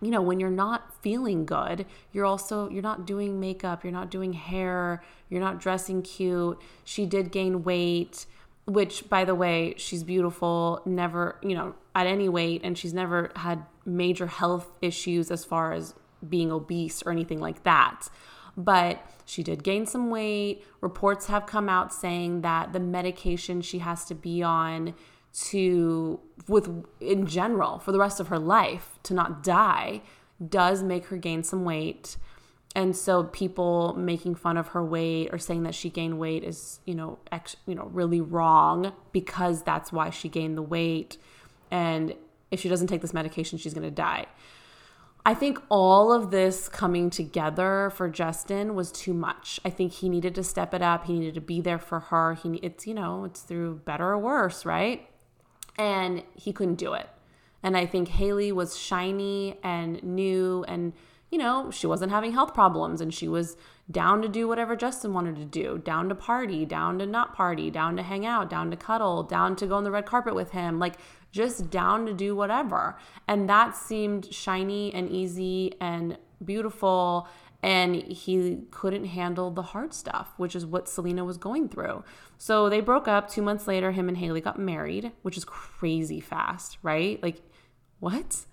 you 0.00 0.10
know 0.10 0.22
when 0.22 0.40
you're 0.40 0.50
not 0.50 0.94
feeling 1.02 1.44
good 1.44 1.86
you're 2.12 2.24
also 2.24 2.68
you're 2.70 2.82
not 2.82 3.06
doing 3.06 3.38
makeup 3.38 3.84
you're 3.84 3.92
not 3.92 4.10
doing 4.10 4.32
hair 4.32 5.02
you're 5.28 5.40
not 5.40 5.60
dressing 5.60 6.02
cute. 6.02 6.60
She 6.84 7.06
did 7.06 7.30
gain 7.30 7.62
weight 7.62 8.26
which 8.66 9.08
by 9.08 9.24
the 9.24 9.34
way 9.34 9.74
she's 9.76 10.02
beautiful 10.04 10.82
never 10.84 11.38
you 11.42 11.54
know 11.54 11.74
at 11.94 12.06
any 12.06 12.28
weight 12.28 12.60
and 12.64 12.76
she's 12.76 12.94
never 12.94 13.30
had 13.36 13.64
major 13.84 14.26
health 14.26 14.68
issues 14.80 15.30
as 15.30 15.44
far 15.44 15.72
as 15.72 15.94
being 16.26 16.52
obese 16.52 17.02
or 17.02 17.12
anything 17.12 17.40
like 17.40 17.62
that. 17.64 18.08
But 18.56 19.04
she 19.24 19.42
did 19.42 19.62
gain 19.62 19.86
some 19.86 20.10
weight. 20.10 20.64
Reports 20.80 21.26
have 21.26 21.46
come 21.46 21.68
out 21.68 21.92
saying 21.94 22.42
that 22.42 22.72
the 22.72 22.80
medication 22.80 23.62
she 23.62 23.78
has 23.78 24.04
to 24.06 24.14
be 24.14 24.42
on 24.42 24.94
to 25.32 26.20
with 26.48 26.84
in 27.00 27.26
general 27.26 27.78
for 27.78 27.92
the 27.92 27.98
rest 27.98 28.18
of 28.18 28.28
her 28.28 28.38
life 28.38 28.98
to 29.02 29.14
not 29.14 29.42
die 29.42 30.02
does 30.48 30.82
make 30.82 31.06
her 31.06 31.16
gain 31.16 31.42
some 31.42 31.64
weight 31.64 32.16
and 32.74 32.96
so 32.96 33.24
people 33.24 33.94
making 33.94 34.34
fun 34.34 34.56
of 34.56 34.68
her 34.68 34.84
weight 34.84 35.28
or 35.32 35.38
saying 35.38 35.62
that 35.64 35.74
she 35.74 35.88
gained 35.88 36.18
weight 36.18 36.42
is 36.42 36.80
you 36.84 36.94
know 36.94 37.18
ex, 37.30 37.56
you 37.66 37.74
know 37.74 37.88
really 37.92 38.20
wrong 38.20 38.92
because 39.12 39.62
that's 39.62 39.92
why 39.92 40.10
she 40.10 40.28
gained 40.28 40.56
the 40.56 40.62
weight 40.62 41.16
and 41.70 42.14
if 42.50 42.60
she 42.60 42.68
doesn't 42.68 42.88
take 42.88 43.00
this 43.00 43.14
medication 43.14 43.56
she's 43.56 43.74
going 43.74 43.86
to 43.86 43.90
die 43.90 44.26
I 45.24 45.34
think 45.34 45.60
all 45.68 46.12
of 46.12 46.30
this 46.30 46.68
coming 46.68 47.10
together 47.10 47.92
for 47.94 48.08
Justin 48.08 48.74
was 48.74 48.90
too 48.90 49.12
much. 49.12 49.60
I 49.66 49.70
think 49.70 49.92
he 49.92 50.08
needed 50.08 50.34
to 50.36 50.42
step 50.42 50.72
it 50.72 50.80
up. 50.80 51.04
He 51.04 51.12
needed 51.12 51.34
to 51.34 51.42
be 51.42 51.60
there 51.60 51.78
for 51.78 52.00
her. 52.00 52.34
He 52.34 52.54
it's 52.62 52.86
you 52.86 52.94
know, 52.94 53.24
it's 53.24 53.42
through 53.42 53.82
better 53.84 54.08
or 54.08 54.18
worse, 54.18 54.64
right? 54.64 55.09
And 55.80 56.22
he 56.34 56.52
couldn't 56.52 56.76
do 56.76 56.92
it. 56.92 57.08
And 57.62 57.76
I 57.76 57.86
think 57.86 58.08
Hailey 58.08 58.52
was 58.52 58.78
shiny 58.78 59.58
and 59.62 60.02
new 60.02 60.64
and 60.68 60.92
you 61.30 61.38
know, 61.38 61.70
she 61.70 61.86
wasn't 61.86 62.10
having 62.10 62.32
health 62.32 62.52
problems 62.52 63.00
and 63.00 63.14
she 63.14 63.28
was 63.28 63.56
down 63.90 64.20
to 64.22 64.28
do 64.28 64.48
whatever 64.48 64.74
Justin 64.74 65.14
wanted 65.14 65.36
to 65.36 65.44
do, 65.44 65.78
down 65.78 66.08
to 66.08 66.14
party, 66.14 66.64
down 66.64 66.98
to 66.98 67.06
not 67.06 67.34
party, 67.34 67.70
down 67.70 67.96
to 67.96 68.02
hang 68.02 68.26
out, 68.26 68.50
down 68.50 68.70
to 68.70 68.76
cuddle, 68.76 69.22
down 69.22 69.54
to 69.56 69.66
go 69.66 69.76
on 69.76 69.84
the 69.84 69.90
red 69.90 70.06
carpet 70.06 70.34
with 70.34 70.50
him, 70.50 70.78
like 70.78 70.96
just 71.30 71.70
down 71.70 72.04
to 72.06 72.12
do 72.12 72.34
whatever. 72.34 72.98
And 73.28 73.48
that 73.48 73.76
seemed 73.76 74.32
shiny 74.32 74.92
and 74.92 75.08
easy 75.08 75.74
and 75.80 76.18
beautiful 76.44 77.28
and 77.62 77.94
he 77.94 78.62
couldn't 78.70 79.06
handle 79.06 79.50
the 79.50 79.62
hard 79.62 79.92
stuff, 79.92 80.32
which 80.36 80.56
is 80.56 80.64
what 80.64 80.88
Selena 80.88 81.24
was 81.24 81.36
going 81.36 81.68
through. 81.68 82.04
So 82.38 82.68
they 82.68 82.80
broke 82.80 83.06
up. 83.06 83.28
Two 83.28 83.42
months 83.42 83.68
later, 83.68 83.92
him 83.92 84.08
and 84.08 84.16
Hailey 84.16 84.40
got 84.40 84.58
married, 84.58 85.12
which 85.22 85.36
is 85.36 85.44
crazy 85.44 86.20
fast, 86.20 86.78
right? 86.82 87.22
Like, 87.22 87.42
what? 87.98 88.46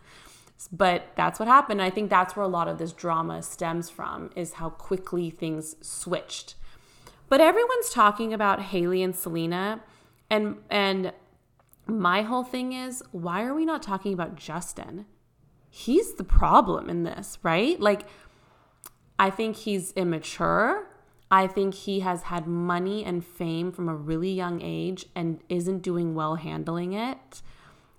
But 0.72 1.12
that's 1.16 1.40
what 1.40 1.48
happened. 1.48 1.82
I 1.82 1.90
think 1.90 2.10
that's 2.10 2.36
where 2.36 2.46
a 2.46 2.50
lot 2.50 2.68
of 2.68 2.80
this 2.80 2.92
drama 2.92 3.44
stems 3.44 3.90
from, 3.90 4.32
is 4.36 4.54
how 4.54 4.70
quickly 4.70 5.30
things 5.30 5.76
switched. 5.82 6.56
But 7.30 7.42
everyone's 7.42 7.90
talking 7.90 8.34
about 8.34 8.62
Hailey 8.62 9.04
and 9.04 9.16
Selena, 9.16 9.82
and 10.30 10.58
and 10.70 11.14
my 11.86 12.24
whole 12.24 12.44
thing 12.44 12.74
is, 12.74 13.04
why 13.12 13.44
are 13.44 13.54
we 13.54 13.66
not 13.66 13.82
talking 13.82 14.14
about 14.14 14.36
Justin? 14.36 15.06
He's 15.70 16.16
the 16.16 16.24
problem 16.24 16.90
in 16.90 17.04
this, 17.04 17.38
right? 17.44 17.80
Like 17.80 18.08
I 19.20 19.30
think 19.30 19.58
he's 19.58 19.92
immature. 19.94 20.88
I 21.30 21.48
think 21.48 21.74
he 21.74 22.02
has 22.02 22.24
had 22.24 22.48
money 22.48 23.04
and 23.04 23.26
fame 23.26 23.72
from 23.72 23.90
a 23.90 23.96
really 23.96 24.32
young 24.32 24.62
age 24.62 25.06
and 25.16 25.42
isn't 25.50 25.80
doing 25.80 26.16
well 26.16 26.36
handling 26.36 26.94
it. 26.94 27.42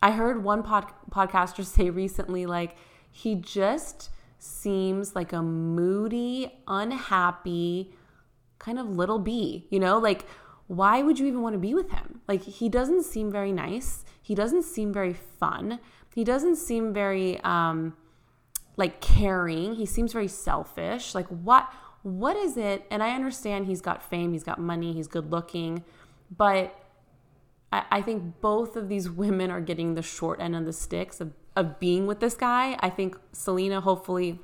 I 0.02 0.12
heard 0.12 0.44
one 0.44 0.62
pod- 0.62 0.92
podcaster 1.10 1.64
say 1.76 1.90
recently, 1.90 2.46
like, 2.46 2.76
he 3.10 3.34
just 3.34 4.10
seems 4.38 5.16
like 5.16 5.32
a 5.32 5.42
moody, 5.42 6.52
unhappy 6.68 7.92
kind 8.58 8.78
of 8.78 8.88
little 8.88 9.18
bee, 9.18 9.66
you 9.70 9.80
know? 9.80 9.98
Like, 9.98 10.24
why 10.68 11.02
would 11.02 11.18
you 11.18 11.26
even 11.26 11.42
want 11.42 11.54
to 11.54 11.58
be 11.58 11.74
with 11.74 11.90
him? 11.90 12.20
Like, 12.28 12.42
he 12.42 12.68
doesn't 12.68 13.04
seem 13.04 13.30
very 13.30 13.52
nice. 13.52 14.04
He 14.22 14.34
doesn't 14.34 14.62
seem 14.62 14.92
very 14.92 15.14
fun. 15.14 15.80
He 16.14 16.24
doesn't 16.24 16.56
seem 16.56 16.92
very, 16.92 17.40
um, 17.40 17.96
like 18.78 19.02
caring. 19.02 19.74
He 19.74 19.84
seems 19.84 20.14
very 20.14 20.28
selfish. 20.28 21.14
Like, 21.14 21.26
what? 21.26 21.70
what 22.02 22.36
is 22.36 22.56
it? 22.56 22.86
And 22.90 23.02
I 23.02 23.14
understand 23.14 23.66
he's 23.66 23.80
got 23.80 24.02
fame, 24.02 24.32
he's 24.32 24.44
got 24.44 24.58
money, 24.58 24.92
he's 24.92 25.08
good 25.08 25.30
looking, 25.30 25.84
but 26.34 26.78
I, 27.72 27.84
I 27.90 28.02
think 28.02 28.40
both 28.40 28.76
of 28.76 28.88
these 28.88 29.10
women 29.24 29.50
are 29.50 29.60
getting 29.60 29.94
the 29.94 30.02
short 30.02 30.40
end 30.40 30.56
of 30.56 30.64
the 30.64 30.72
sticks 30.72 31.20
of, 31.20 31.32
of 31.56 31.78
being 31.80 32.06
with 32.06 32.20
this 32.20 32.34
guy. 32.34 32.76
I 32.80 32.90
think 32.90 33.16
Selena 33.32 33.80
hopefully 33.80 34.40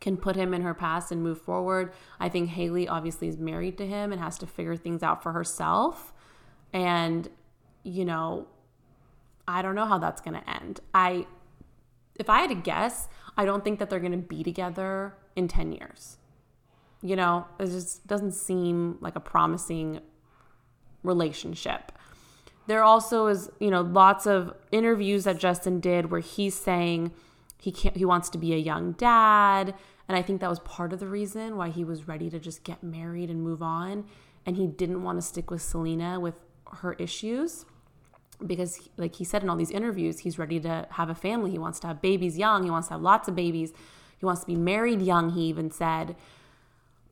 can 0.00 0.16
put 0.16 0.34
him 0.34 0.52
in 0.52 0.62
her 0.62 0.74
past 0.74 1.12
and 1.12 1.22
move 1.22 1.40
forward. 1.40 1.92
I 2.18 2.28
think 2.28 2.50
Hailey 2.50 2.88
obviously 2.88 3.28
is 3.28 3.38
married 3.38 3.78
to 3.78 3.86
him 3.86 4.10
and 4.12 4.20
has 4.20 4.36
to 4.38 4.46
figure 4.46 4.76
things 4.76 5.02
out 5.02 5.22
for 5.22 5.32
herself. 5.32 6.12
And, 6.72 7.28
you 7.84 8.04
know, 8.04 8.48
I 9.46 9.62
don't 9.62 9.76
know 9.76 9.86
how 9.86 9.98
that's 9.98 10.20
going 10.20 10.40
to 10.40 10.50
end. 10.50 10.80
I, 10.92 11.26
if 12.18 12.28
I 12.28 12.40
had 12.40 12.48
to 12.48 12.56
guess, 12.56 13.08
I 13.36 13.44
don't 13.44 13.64
think 13.64 13.78
that 13.78 13.90
they're 13.90 14.00
going 14.00 14.12
to 14.12 14.18
be 14.18 14.42
together 14.42 15.14
in 15.36 15.48
10 15.48 15.72
years. 15.72 16.18
You 17.02 17.16
know, 17.16 17.46
it 17.58 17.66
just 17.66 18.06
doesn't 18.06 18.32
seem 18.32 18.98
like 19.00 19.16
a 19.16 19.20
promising 19.20 20.00
relationship. 21.02 21.92
There 22.66 22.82
also 22.82 23.26
is, 23.26 23.50
you 23.58 23.70
know, 23.70 23.80
lots 23.80 24.26
of 24.26 24.54
interviews 24.70 25.24
that 25.24 25.38
Justin 25.38 25.80
did 25.80 26.10
where 26.10 26.20
he's 26.20 26.54
saying 26.54 27.12
he 27.60 27.72
can't 27.72 27.96
he 27.96 28.04
wants 28.04 28.28
to 28.30 28.38
be 28.38 28.54
a 28.54 28.56
young 28.56 28.92
dad, 28.92 29.74
and 30.08 30.16
I 30.16 30.22
think 30.22 30.40
that 30.40 30.50
was 30.50 30.60
part 30.60 30.92
of 30.92 31.00
the 31.00 31.08
reason 31.08 31.56
why 31.56 31.70
he 31.70 31.84
was 31.84 32.06
ready 32.06 32.30
to 32.30 32.38
just 32.38 32.62
get 32.62 32.82
married 32.82 33.30
and 33.30 33.42
move 33.42 33.62
on 33.62 34.04
and 34.46 34.56
he 34.56 34.66
didn't 34.66 35.02
want 35.02 35.18
to 35.18 35.22
stick 35.22 35.50
with 35.50 35.62
Selena 35.62 36.18
with 36.18 36.34
her 36.78 36.94
issues 36.94 37.64
because 38.46 38.88
like 38.96 39.16
he 39.16 39.24
said 39.24 39.42
in 39.42 39.50
all 39.50 39.56
these 39.56 39.70
interviews, 39.70 40.20
he's 40.20 40.38
ready 40.38 40.60
to 40.60 40.86
have 40.90 41.08
a 41.10 41.14
family. 41.14 41.50
He 41.50 41.58
wants 41.58 41.80
to 41.80 41.86
have 41.86 42.00
babies 42.00 42.38
young, 42.38 42.64
he 42.64 42.70
wants 42.70 42.88
to 42.88 42.94
have 42.94 43.02
lots 43.02 43.28
of 43.28 43.34
babies. 43.34 43.72
He 44.18 44.26
wants 44.26 44.42
to 44.42 44.46
be 44.46 44.54
married 44.54 45.02
young, 45.02 45.30
he 45.30 45.42
even 45.46 45.72
said. 45.72 46.14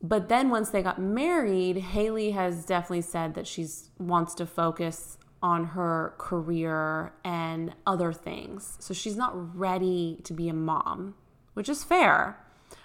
But 0.00 0.28
then 0.28 0.48
once 0.48 0.70
they 0.70 0.80
got 0.80 1.00
married, 1.00 1.76
Hailey 1.76 2.30
has 2.30 2.64
definitely 2.64 3.02
said 3.02 3.34
that 3.34 3.48
she's 3.48 3.90
wants 3.98 4.32
to 4.34 4.46
focus 4.46 5.18
on 5.42 5.64
her 5.64 6.14
career 6.18 7.12
and 7.24 7.74
other 7.86 8.12
things. 8.12 8.76
So 8.78 8.94
she's 8.94 9.16
not 9.16 9.58
ready 9.58 10.20
to 10.22 10.32
be 10.32 10.48
a 10.48 10.54
mom, 10.54 11.14
which 11.54 11.68
is 11.68 11.82
fair. 11.82 12.38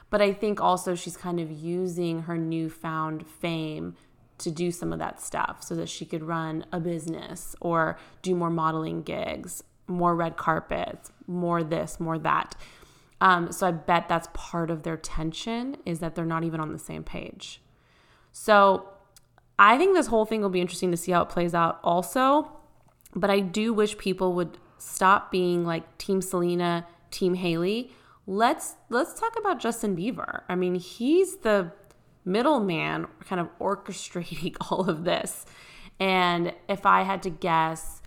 But 0.10 0.22
I 0.22 0.34
think 0.34 0.60
also 0.60 0.96
she's 0.96 1.18
kind 1.18 1.40
of 1.40 1.52
using 1.52 2.24
her 2.24 2.38
newfound 2.38 3.28
fame 3.28 3.96
to 4.38 4.52
do 4.52 4.72
some 4.72 4.92
of 4.92 5.00
that 5.00 5.22
stuff 5.22 5.64
so 5.64 5.76
that 5.76 5.90
she 5.90 6.06
could 6.06 6.24
run 6.24 6.66
a 6.72 6.80
business 6.80 7.56
or 7.62 7.98
do 8.22 8.36
more 8.36 8.50
modeling 8.50 9.02
gigs, 9.02 9.64
more 9.88 10.16
red 10.16 10.36
carpets, 10.36 11.12
more 11.28 11.64
this, 11.64 12.00
more 12.00 12.20
that. 12.20 12.56
Um, 13.22 13.52
so 13.52 13.68
I 13.68 13.72
bet 13.72 14.10
that's 14.10 14.28
part 14.34 14.70
of 14.70 14.84
their 14.84 14.98
tension 14.98 15.78
is 15.86 16.00
that 16.00 16.16
they're 16.16 16.26
not 16.26 16.44
even 16.44 16.60
on 16.60 16.74
the 16.74 16.80
same 16.80 17.04
page. 17.04 17.62
So 18.32 18.90
I 19.58 19.78
think 19.78 19.96
this 19.96 20.08
whole 20.08 20.26
thing 20.26 20.42
will 20.42 20.50
be 20.50 20.62
interesting 20.62 20.92
to 20.92 20.98
see 20.98 21.14
how 21.14 21.22
it 21.22 21.30
plays 21.30 21.54
out 21.54 21.80
also. 21.84 22.52
But 23.16 23.30
I 23.30 23.40
do 23.40 23.74
wish 23.74 23.98
people 23.98 24.34
would 24.34 24.58
stop 24.78 25.32
being 25.32 25.66
like 25.66 25.98
Team 25.98 26.22
Selena, 26.22 26.86
Team 27.12 27.36
Hailey. 27.36 27.92
Let's 28.28 28.76
let's 28.90 29.18
talk 29.18 29.38
about 29.40 29.60
Justin 29.60 29.96
Bieber. 29.96 30.42
I 30.50 30.56
mean, 30.56 30.76
he's 30.76 31.38
the 31.38 31.72
middleman 32.26 33.08
kind 33.26 33.40
of 33.40 33.48
orchestrating 33.60 34.56
all 34.70 34.90
of 34.90 35.04
this. 35.04 35.46
And 36.00 36.54
if 36.68 36.86
I 36.86 37.04
had 37.04 37.24
to 37.24 37.30
guess, 37.30 38.02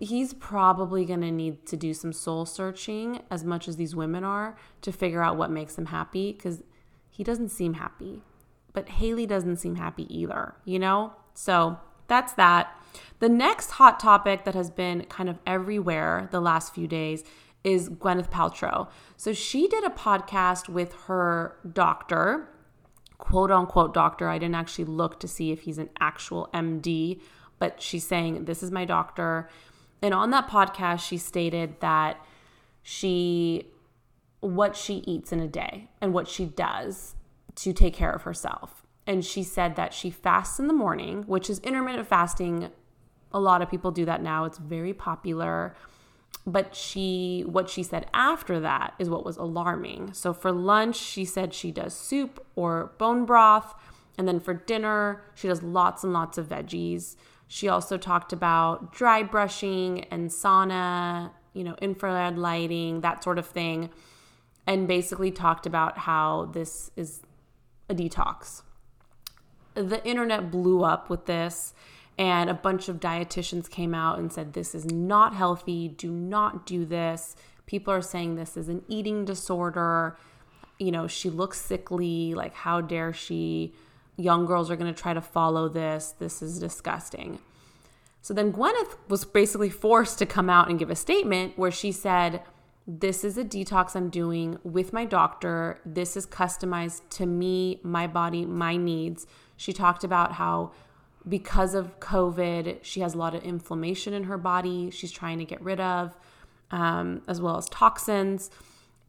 he's 0.00 0.34
probably 0.34 1.04
going 1.04 1.20
to 1.20 1.30
need 1.30 1.64
to 1.66 1.76
do 1.76 1.94
some 1.94 2.12
soul 2.12 2.44
searching 2.44 3.22
as 3.30 3.44
much 3.44 3.68
as 3.68 3.76
these 3.76 3.94
women 3.94 4.24
are 4.24 4.56
to 4.82 4.90
figure 4.90 5.22
out 5.22 5.36
what 5.36 5.50
makes 5.50 5.78
him 5.78 5.86
happy 5.86 6.32
because 6.32 6.62
he 7.08 7.22
doesn't 7.22 7.50
seem 7.50 7.74
happy. 7.74 8.22
But 8.72 8.88
Hailey 8.88 9.26
doesn't 9.26 9.56
seem 9.56 9.76
happy 9.76 10.12
either, 10.14 10.54
you 10.64 10.78
know? 10.78 11.12
So 11.34 11.78
that's 12.08 12.32
that. 12.34 12.74
The 13.20 13.28
next 13.28 13.72
hot 13.72 14.00
topic 14.00 14.44
that 14.44 14.54
has 14.54 14.70
been 14.70 15.04
kind 15.04 15.28
of 15.28 15.38
everywhere 15.46 16.28
the 16.30 16.40
last 16.40 16.74
few 16.74 16.86
days 16.86 17.22
is 17.64 17.90
Gwyneth 17.90 18.30
Paltrow. 18.30 18.88
So 19.16 19.32
she 19.32 19.68
did 19.68 19.84
a 19.84 19.90
podcast 19.90 20.68
with 20.68 20.94
her 21.06 21.56
doctor, 21.72 22.48
quote 23.18 23.50
unquote 23.50 23.92
doctor. 23.92 24.28
I 24.28 24.38
didn't 24.38 24.54
actually 24.54 24.86
look 24.86 25.20
to 25.20 25.28
see 25.28 25.52
if 25.52 25.62
he's 25.62 25.78
an 25.78 25.90
actual 26.00 26.48
MD, 26.54 27.20
but 27.58 27.82
she's 27.82 28.06
saying, 28.06 28.46
This 28.46 28.62
is 28.62 28.70
my 28.70 28.84
doctor. 28.84 29.48
And 30.00 30.14
on 30.14 30.30
that 30.30 30.48
podcast, 30.48 31.00
she 31.00 31.18
stated 31.18 31.80
that 31.80 32.24
she, 32.82 33.66
what 34.40 34.76
she 34.76 35.02
eats 35.06 35.32
in 35.32 35.40
a 35.40 35.48
day 35.48 35.88
and 36.00 36.14
what 36.14 36.28
she 36.28 36.44
does 36.44 37.16
to 37.56 37.72
take 37.72 37.94
care 37.94 38.12
of 38.12 38.22
herself. 38.22 38.86
And 39.06 39.24
she 39.24 39.42
said 39.42 39.74
that 39.76 39.92
she 39.92 40.10
fasts 40.10 40.60
in 40.60 40.68
the 40.68 40.72
morning, 40.74 41.24
which 41.26 41.50
is 41.50 41.58
intermittent 41.60 42.06
fasting. 42.06 42.70
A 43.32 43.40
lot 43.40 43.62
of 43.62 43.70
people 43.70 43.90
do 43.90 44.04
that 44.04 44.22
now. 44.22 44.44
It's 44.44 44.58
very 44.58 44.94
popular. 44.94 45.74
But 46.46 46.74
she, 46.74 47.44
what 47.46 47.68
she 47.68 47.82
said 47.82 48.06
after 48.14 48.58
that 48.60 48.94
is 48.98 49.10
what 49.10 49.24
was 49.24 49.36
alarming. 49.36 50.14
So 50.14 50.32
for 50.32 50.50
lunch, 50.50 50.96
she 50.96 51.24
said 51.26 51.52
she 51.52 51.70
does 51.70 51.94
soup 51.94 52.44
or 52.56 52.92
bone 52.96 53.26
broth. 53.26 53.74
And 54.16 54.26
then 54.26 54.40
for 54.40 54.54
dinner, 54.54 55.22
she 55.34 55.46
does 55.46 55.62
lots 55.62 56.02
and 56.04 56.12
lots 56.12 56.38
of 56.38 56.48
veggies. 56.48 57.16
She 57.46 57.68
also 57.68 57.96
talked 57.98 58.32
about 58.32 58.92
dry 58.92 59.22
brushing 59.22 60.04
and 60.10 60.30
sauna, 60.30 61.32
you 61.52 61.64
know, 61.64 61.76
infrared 61.80 62.38
lighting, 62.38 63.00
that 63.02 63.22
sort 63.22 63.38
of 63.38 63.46
thing, 63.46 63.90
and 64.66 64.88
basically 64.88 65.30
talked 65.30 65.66
about 65.66 65.98
how 65.98 66.50
this 66.52 66.90
is 66.96 67.22
a 67.88 67.94
detox. 67.94 68.62
The 69.74 70.04
internet 70.06 70.50
blew 70.50 70.82
up 70.82 71.08
with 71.08 71.26
this, 71.26 71.74
and 72.18 72.50
a 72.50 72.54
bunch 72.54 72.88
of 72.88 73.00
dietitians 73.00 73.70
came 73.70 73.94
out 73.94 74.18
and 74.18 74.32
said, 74.32 74.52
This 74.52 74.74
is 74.74 74.84
not 74.84 75.34
healthy. 75.34 75.88
Do 75.88 76.10
not 76.10 76.66
do 76.66 76.84
this. 76.84 77.36
People 77.66 77.94
are 77.94 78.02
saying 78.02 78.34
this 78.34 78.56
is 78.56 78.68
an 78.68 78.82
eating 78.88 79.24
disorder. 79.24 80.16
You 80.78 80.90
know, 80.90 81.06
she 81.06 81.30
looks 81.30 81.60
sickly. 81.60 82.34
Like, 82.34 82.54
how 82.54 82.80
dare 82.80 83.12
she? 83.12 83.72
young 84.18 84.44
girls 84.44 84.70
are 84.70 84.76
going 84.76 84.92
to 84.92 85.00
try 85.00 85.14
to 85.14 85.22
follow 85.22 85.68
this. 85.68 86.14
This 86.18 86.42
is 86.42 86.58
disgusting. 86.58 87.38
So 88.20 88.34
then 88.34 88.52
Gwyneth 88.52 88.96
was 89.08 89.24
basically 89.24 89.70
forced 89.70 90.18
to 90.18 90.26
come 90.26 90.50
out 90.50 90.68
and 90.68 90.78
give 90.78 90.90
a 90.90 90.96
statement 90.96 91.56
where 91.56 91.70
she 91.70 91.92
said, 91.92 92.42
This 92.86 93.24
is 93.24 93.38
a 93.38 93.44
detox 93.44 93.94
I'm 93.94 94.10
doing 94.10 94.58
with 94.64 94.92
my 94.92 95.04
doctor. 95.04 95.80
This 95.86 96.16
is 96.16 96.26
customized 96.26 97.02
to 97.10 97.26
me, 97.26 97.80
my 97.82 98.06
body, 98.06 98.44
my 98.44 98.76
needs. 98.76 99.26
She 99.56 99.72
talked 99.72 100.04
about 100.04 100.32
how 100.32 100.72
because 101.28 101.74
of 101.74 102.00
COVID, 102.00 102.78
she 102.82 103.00
has 103.00 103.14
a 103.14 103.18
lot 103.18 103.34
of 103.34 103.42
inflammation 103.42 104.14
in 104.14 104.24
her 104.24 104.38
body, 104.38 104.90
she's 104.90 105.12
trying 105.12 105.38
to 105.38 105.44
get 105.44 105.60
rid 105.60 105.80
of, 105.80 106.16
um, 106.70 107.22
as 107.28 107.40
well 107.40 107.56
as 107.56 107.68
toxins, 107.68 108.50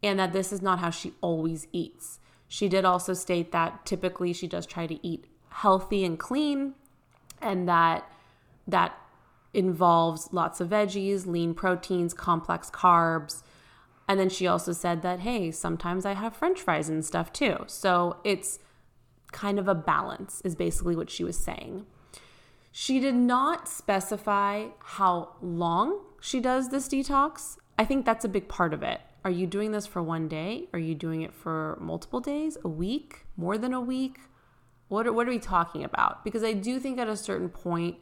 and 0.04 0.20
that 0.20 0.34
this 0.34 0.52
is 0.52 0.62
not 0.62 0.80
how 0.80 0.90
she 0.90 1.14
always 1.22 1.68
eats. 1.72 2.20
She 2.48 2.68
did 2.68 2.84
also 2.84 3.14
state 3.14 3.52
that 3.52 3.86
typically 3.86 4.34
she 4.34 4.48
does 4.48 4.66
try 4.66 4.88
to 4.88 5.06
eat 5.06 5.26
healthy 5.50 6.04
and 6.04 6.18
clean, 6.20 6.74
and 7.42 7.68
that 7.68 8.10
that 8.68 8.98
involves 9.54 10.30
lots 10.32 10.62
of 10.62 10.70
veggies, 10.70 11.26
lean 11.26 11.54
proteins, 11.54 12.14
complex 12.14 12.70
carbs. 12.70 13.42
And 14.08 14.20
then 14.20 14.30
she 14.30 14.48
also 14.48 14.74
said 14.74 15.02
that, 15.02 15.22
hey, 15.22 15.52
sometimes 15.52 16.06
I 16.06 16.14
have 16.14 16.36
french 16.36 16.62
fries 16.62 16.90
and 16.90 17.04
stuff 17.04 17.34
too. 17.34 17.64
So 17.68 18.18
it's 18.24 18.60
kind 19.32 19.60
of 19.60 19.68
a 19.68 19.76
balance, 19.76 20.42
is 20.44 20.56
basically 20.56 20.96
what 20.96 21.10
she 21.10 21.24
was 21.24 21.38
saying. 21.38 21.86
She 22.72 23.00
did 23.00 23.16
not 23.16 23.68
specify 23.68 24.68
how 24.80 25.36
long 25.42 26.02
she 26.22 26.40
does 26.40 26.70
this 26.70 26.88
detox. 26.88 27.58
I 27.78 27.86
think 27.86 28.06
that's 28.06 28.26
a 28.26 28.30
big 28.30 28.48
part 28.48 28.74
of 28.74 28.84
it. 28.84 29.02
Are 29.26 29.32
you 29.32 29.48
doing 29.48 29.72
this 29.72 29.86
for 29.86 30.02
one 30.02 30.28
day? 30.28 30.68
Are 30.74 30.80
you 30.80 30.96
doing 30.96 31.22
it 31.22 31.34
for 31.34 31.78
multiple 31.82 32.20
days, 32.20 32.58
a 32.64 32.70
week, 32.70 33.26
more 33.36 33.58
than 33.58 33.74
a 33.74 33.82
week? 33.82 34.20
What 34.88 35.08
are, 35.08 35.14
what 35.14 35.28
are 35.28 35.32
we 35.32 35.40
talking 35.40 35.84
about? 35.84 36.24
Because 36.24 36.44
I 36.44 36.54
do 36.54 36.80
think 36.80 37.00
at 37.00 37.08
a 37.08 37.18
certain 37.18 37.50
point, 37.50 37.98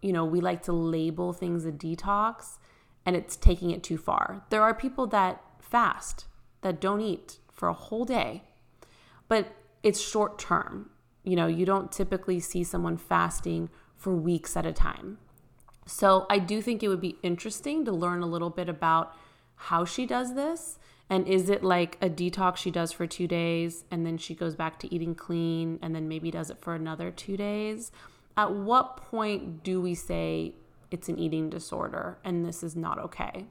you 0.00 0.12
know, 0.12 0.24
we 0.24 0.40
like 0.40 0.62
to 0.64 0.72
label 0.72 1.32
things 1.32 1.64
a 1.64 1.72
detox 1.72 2.58
and 3.04 3.14
it's 3.14 3.36
taking 3.36 3.70
it 3.70 3.82
too 3.82 3.98
far. 3.98 4.44
There 4.50 4.62
are 4.62 4.74
people 4.74 5.06
that 5.08 5.42
fast, 5.60 6.26
that 6.62 6.80
don't 6.80 7.00
eat 7.00 7.38
for 7.52 7.68
a 7.68 7.72
whole 7.72 8.04
day. 8.04 8.42
But 9.28 9.54
it's 9.82 10.00
short 10.00 10.38
term. 10.38 10.90
You 11.26 11.36
know, 11.36 11.46
you 11.46 11.66
don't 11.66 11.92
typically 11.92 12.40
see 12.40 12.64
someone 12.64 12.96
fasting 12.96 13.68
for 13.96 14.14
weeks 14.14 14.56
at 14.56 14.64
a 14.64 14.72
time. 14.72 15.18
So 15.84 16.26
I 16.30 16.38
do 16.38 16.62
think 16.62 16.82
it 16.82 16.88
would 16.88 17.00
be 17.00 17.18
interesting 17.22 17.84
to 17.84 17.92
learn 17.92 18.22
a 18.22 18.26
little 18.26 18.50
bit 18.50 18.68
about 18.68 19.14
how 19.56 19.84
she 19.84 20.06
does 20.06 20.34
this. 20.34 20.78
And 21.10 21.26
is 21.28 21.50
it 21.50 21.62
like 21.62 21.98
a 22.00 22.08
detox 22.08 22.56
she 22.56 22.70
does 22.70 22.92
for 22.92 23.06
two 23.06 23.28
days 23.28 23.84
and 23.90 24.06
then 24.06 24.18
she 24.18 24.34
goes 24.34 24.56
back 24.56 24.78
to 24.80 24.94
eating 24.94 25.14
clean 25.14 25.78
and 25.82 25.94
then 25.94 26.08
maybe 26.08 26.30
does 26.30 26.50
it 26.50 26.58
for 26.58 26.74
another 26.74 27.10
two 27.10 27.36
days? 27.36 27.92
At 28.36 28.52
what 28.52 28.96
point 28.96 29.62
do 29.62 29.80
we 29.80 29.94
say 29.94 30.54
it's 30.90 31.08
an 31.08 31.18
eating 31.18 31.50
disorder 31.50 32.18
and 32.24 32.44
this 32.44 32.62
is 32.62 32.74
not 32.74 32.98
okay? 32.98 33.46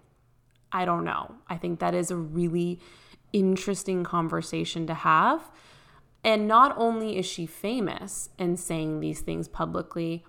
I 0.72 0.84
don't 0.84 1.06
know. 1.06 1.36
I 1.48 1.58
think 1.58 1.80
that 1.80 1.94
is 1.94 2.12
a 2.12 2.18
really 2.18 2.80
interesting 3.32 4.04
conversation 4.04 4.86
to 4.88 4.94
have. 4.94 5.50
And 6.26 6.48
not 6.48 6.76
only 6.76 7.20
is 7.20 7.26
she 7.28 7.46
famous 7.46 8.30
and 8.40 8.60
saying 8.60 9.00
these 9.00 9.22
things 9.22 9.48
publicly, 9.48 10.26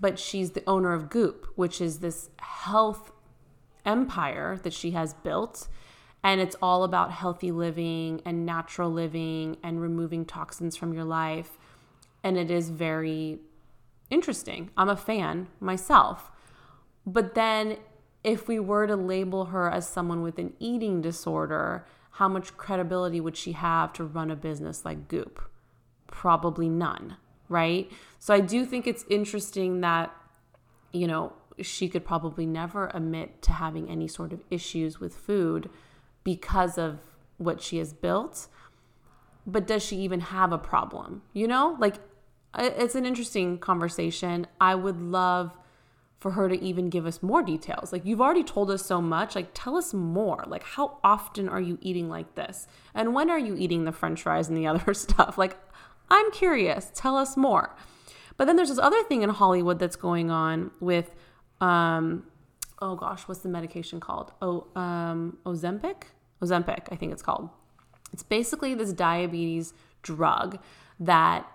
but 0.00 0.18
she's 0.18 0.50
the 0.50 0.64
owner 0.66 0.92
of 0.92 1.08
Goop, 1.08 1.46
which 1.54 1.80
is 1.80 2.00
this 2.00 2.28
health 2.40 3.12
empire 3.86 4.58
that 4.64 4.72
she 4.72 4.90
has 4.90 5.14
built. 5.14 5.68
And 6.24 6.40
it's 6.40 6.56
all 6.60 6.82
about 6.82 7.12
healthy 7.12 7.52
living 7.52 8.20
and 8.24 8.44
natural 8.44 8.90
living 8.90 9.58
and 9.62 9.80
removing 9.80 10.24
toxins 10.24 10.76
from 10.76 10.92
your 10.92 11.04
life. 11.04 11.56
And 12.24 12.36
it 12.36 12.50
is 12.50 12.70
very 12.70 13.38
interesting. 14.10 14.70
I'm 14.76 14.88
a 14.88 14.96
fan 14.96 15.46
myself. 15.60 16.32
But 17.06 17.36
then, 17.36 17.76
if 18.24 18.48
we 18.48 18.58
were 18.58 18.88
to 18.88 18.96
label 18.96 19.46
her 19.46 19.70
as 19.70 19.88
someone 19.88 20.20
with 20.22 20.40
an 20.40 20.54
eating 20.58 21.00
disorder, 21.00 21.86
how 22.12 22.28
much 22.28 22.56
credibility 22.56 23.20
would 23.20 23.36
she 23.36 23.52
have 23.52 23.92
to 23.94 24.04
run 24.04 24.30
a 24.30 24.36
business 24.36 24.84
like 24.84 25.08
Goop? 25.08 25.40
Probably 26.06 26.68
none 26.68 27.16
right? 27.48 27.90
So 28.18 28.34
I 28.34 28.40
do 28.40 28.64
think 28.64 28.86
it's 28.86 29.04
interesting 29.08 29.80
that, 29.80 30.14
you 30.92 31.06
know, 31.06 31.32
she 31.60 31.88
could 31.88 32.04
probably 32.04 32.46
never 32.46 32.90
admit 32.94 33.42
to 33.42 33.52
having 33.52 33.90
any 33.90 34.06
sort 34.06 34.32
of 34.32 34.44
issues 34.50 35.00
with 35.00 35.14
food 35.14 35.68
because 36.24 36.78
of 36.78 37.00
what 37.38 37.60
she 37.60 37.78
has 37.78 37.92
built. 37.92 38.48
But 39.46 39.66
does 39.66 39.82
she 39.82 39.96
even 39.96 40.20
have 40.20 40.52
a 40.52 40.58
problem? 40.58 41.22
You 41.32 41.48
know, 41.48 41.76
like 41.78 41.96
it's 42.56 42.94
an 42.94 43.06
interesting 43.06 43.58
conversation. 43.58 44.46
I 44.60 44.74
would 44.74 45.00
love 45.00 45.56
for 46.18 46.32
her 46.32 46.48
to 46.48 46.60
even 46.60 46.90
give 46.90 47.06
us 47.06 47.22
more 47.22 47.42
details. 47.42 47.92
Like 47.92 48.04
you've 48.04 48.20
already 48.20 48.42
told 48.42 48.70
us 48.70 48.84
so 48.84 49.00
much, 49.00 49.36
like 49.36 49.50
tell 49.54 49.76
us 49.76 49.94
more. 49.94 50.44
Like 50.46 50.64
how 50.64 50.98
often 51.04 51.48
are 51.48 51.60
you 51.60 51.78
eating 51.80 52.08
like 52.08 52.34
this? 52.34 52.66
And 52.94 53.14
when 53.14 53.30
are 53.30 53.38
you 53.38 53.56
eating 53.56 53.84
the 53.84 53.92
french 53.92 54.22
fries 54.22 54.48
and 54.48 54.56
the 54.56 54.66
other 54.72 54.94
stuff? 54.94 55.38
Like 55.38 55.56
I'm 56.10 56.30
curious. 56.32 56.90
Tell 56.94 57.16
us 57.16 57.36
more. 57.36 57.74
But 58.36 58.46
then 58.46 58.56
there's 58.56 58.68
this 58.68 58.78
other 58.78 59.02
thing 59.04 59.22
in 59.22 59.30
Hollywood 59.30 59.78
that's 59.78 59.96
going 59.96 60.30
on 60.30 60.70
with, 60.80 61.14
um, 61.60 62.24
oh 62.80 62.94
gosh, 62.94 63.22
what's 63.22 63.40
the 63.40 63.48
medication 63.48 64.00
called? 64.00 64.32
Oh, 64.40 64.68
um, 64.76 65.38
Ozempic? 65.44 66.04
Ozempic, 66.40 66.86
I 66.90 66.96
think 66.96 67.12
it's 67.12 67.22
called. 67.22 67.48
It's 68.12 68.22
basically 68.22 68.74
this 68.74 68.92
diabetes 68.92 69.74
drug 70.02 70.58
that 71.00 71.46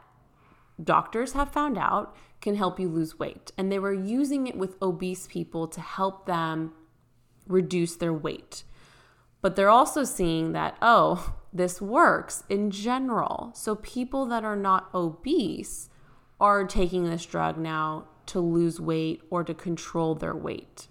doctors 0.84 1.34
have 1.34 1.52
found 1.52 1.78
out 1.78 2.16
can 2.44 2.56
help 2.56 2.80
you 2.80 2.90
lose 2.90 3.18
weight. 3.18 3.52
And 3.58 3.72
they 3.72 3.80
were 3.80 3.94
using 3.94 4.46
it 4.46 4.56
with 4.56 4.76
obese 4.82 5.26
people 5.28 5.68
to 5.70 5.82
help 5.82 6.26
them 6.28 6.74
reduce 7.48 7.96
their 7.96 8.14
weight. 8.14 8.64
But 9.42 9.56
they're 9.56 9.70
also 9.70 10.04
seeing 10.04 10.52
that, 10.52 10.78
oh, 10.82 11.36
this 11.52 11.82
works 11.82 12.44
in 12.50 12.70
general. 12.70 13.52
So 13.56 13.76
people 13.76 14.26
that 14.28 14.44
are 14.44 14.56
not 14.56 14.90
obese 14.94 15.90
are 16.40 16.66
taking 16.66 17.10
this 17.10 17.26
drug 17.26 17.58
now 17.58 18.06
to 18.28 18.40
lose 18.40 18.80
weight 18.80 19.22
or 19.30 19.44
to 19.44 19.54
control 19.54 20.16
their 20.16 20.36
weight. 20.36 20.88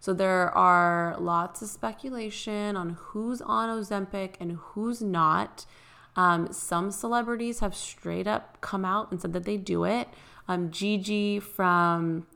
So 0.00 0.12
there 0.12 0.50
are 0.56 1.16
lots 1.18 1.62
of 1.62 1.68
speculation 1.68 2.76
on 2.76 2.90
who's 2.90 3.40
on 3.40 3.68
Ozempic 3.68 4.34
and 4.40 4.52
who's 4.52 5.02
not. 5.02 5.66
Um, 6.14 6.52
some 6.52 6.90
celebrities 6.90 7.60
have 7.60 7.74
straight 7.74 8.26
up 8.26 8.60
come 8.60 8.84
out 8.84 9.10
and 9.10 9.20
said 9.20 9.32
that 9.32 9.44
they 9.44 9.56
do 9.56 9.84
it. 9.84 10.08
Um, 10.48 10.70
Gigi 10.70 11.40
from 11.40 12.26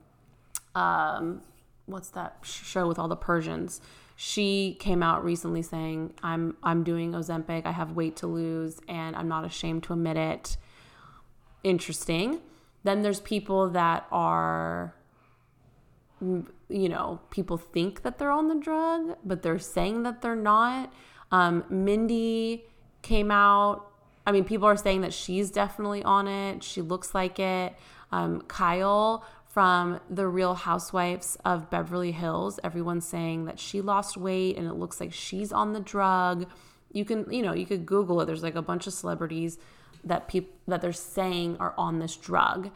um, 0.75 1.43
what's 1.87 2.11
that 2.11 2.39
show 2.43 2.87
with 2.89 2.99
all 2.99 3.09
the 3.09 3.17
Persians? 3.17 3.81
she 4.23 4.77
came 4.79 5.03
out 5.03 5.25
recently 5.25 5.63
saying 5.63 6.13
i'm 6.23 6.55
i'm 6.63 6.85
doing 6.85 7.13
ozempic. 7.13 7.65
I 7.65 7.71
have 7.71 7.93
weight 7.93 8.17
to 8.17 8.27
lose 8.27 8.79
and 8.87 9.17
i'm 9.17 9.29
not 9.29 9.47
ashamed 9.47 9.85
to 9.85 9.95
admit 9.95 10.19
it. 10.19 10.59
Interesting. 11.65 12.41
Then 12.85 13.01
there's 13.01 13.21
people 13.21 13.71
that 13.71 14.07
are 14.13 14.95
you 16.21 16.89
know 16.91 17.21
people 17.31 17.57
think 17.57 18.03
that 18.03 18.19
they're 18.19 18.31
on 18.31 18.49
the 18.49 18.57
drug 18.57 19.17
but 19.25 19.41
they're 19.41 19.59
saying 19.59 20.03
that 20.03 20.21
they're 20.21 20.37
not. 20.37 20.93
Um, 21.33 21.65
mindy 21.71 22.65
came 23.01 23.31
out 23.31 23.91
i 24.27 24.33
mean 24.33 24.45
people 24.45 24.67
are 24.69 24.77
saying 24.77 25.01
that 25.01 25.15
she's 25.15 25.51
definitely 25.51 26.03
on 26.05 26.29
it. 26.29 26.63
She 26.63 26.83
looks 26.83 27.15
like 27.15 27.39
it 27.39 27.75
um, 28.13 28.43
kyle 28.43 29.25
from 29.47 30.01
the 30.09 30.29
Real 30.29 30.55
Housewives 30.55 31.37
of 31.45 31.71
Beverly 31.71 32.13
Hills. 32.13 32.61
Everyone's 32.63 33.07
saying 33.07 33.47
that 33.47 33.59
she 33.59 33.81
lost 33.81 34.17
weight 34.17 34.57
and 34.57 34.67
it 34.67 34.75
looks 34.75 35.01
like 35.01 35.13
she's 35.13 35.53
on 35.53 35.73
the 35.73 35.81
drug. 35.81 36.47
You 36.93 37.05
can, 37.05 37.31
you 37.33 37.43
know, 37.43 37.53
you 37.53 37.67
could 37.67 37.85
Google 37.85 38.21
it. 38.21 38.27
There's 38.27 38.43
like 38.43 38.55
a 38.55 38.63
bunch 38.63 38.87
of 38.87 38.93
celebrities 38.93 39.59
that 40.05 40.29
people 40.29 40.53
that 40.69 40.81
they're 40.81 40.93
saying 40.93 41.57
are 41.59 41.75
on 41.77 41.99
this 41.99 42.17
drug. 42.17 42.71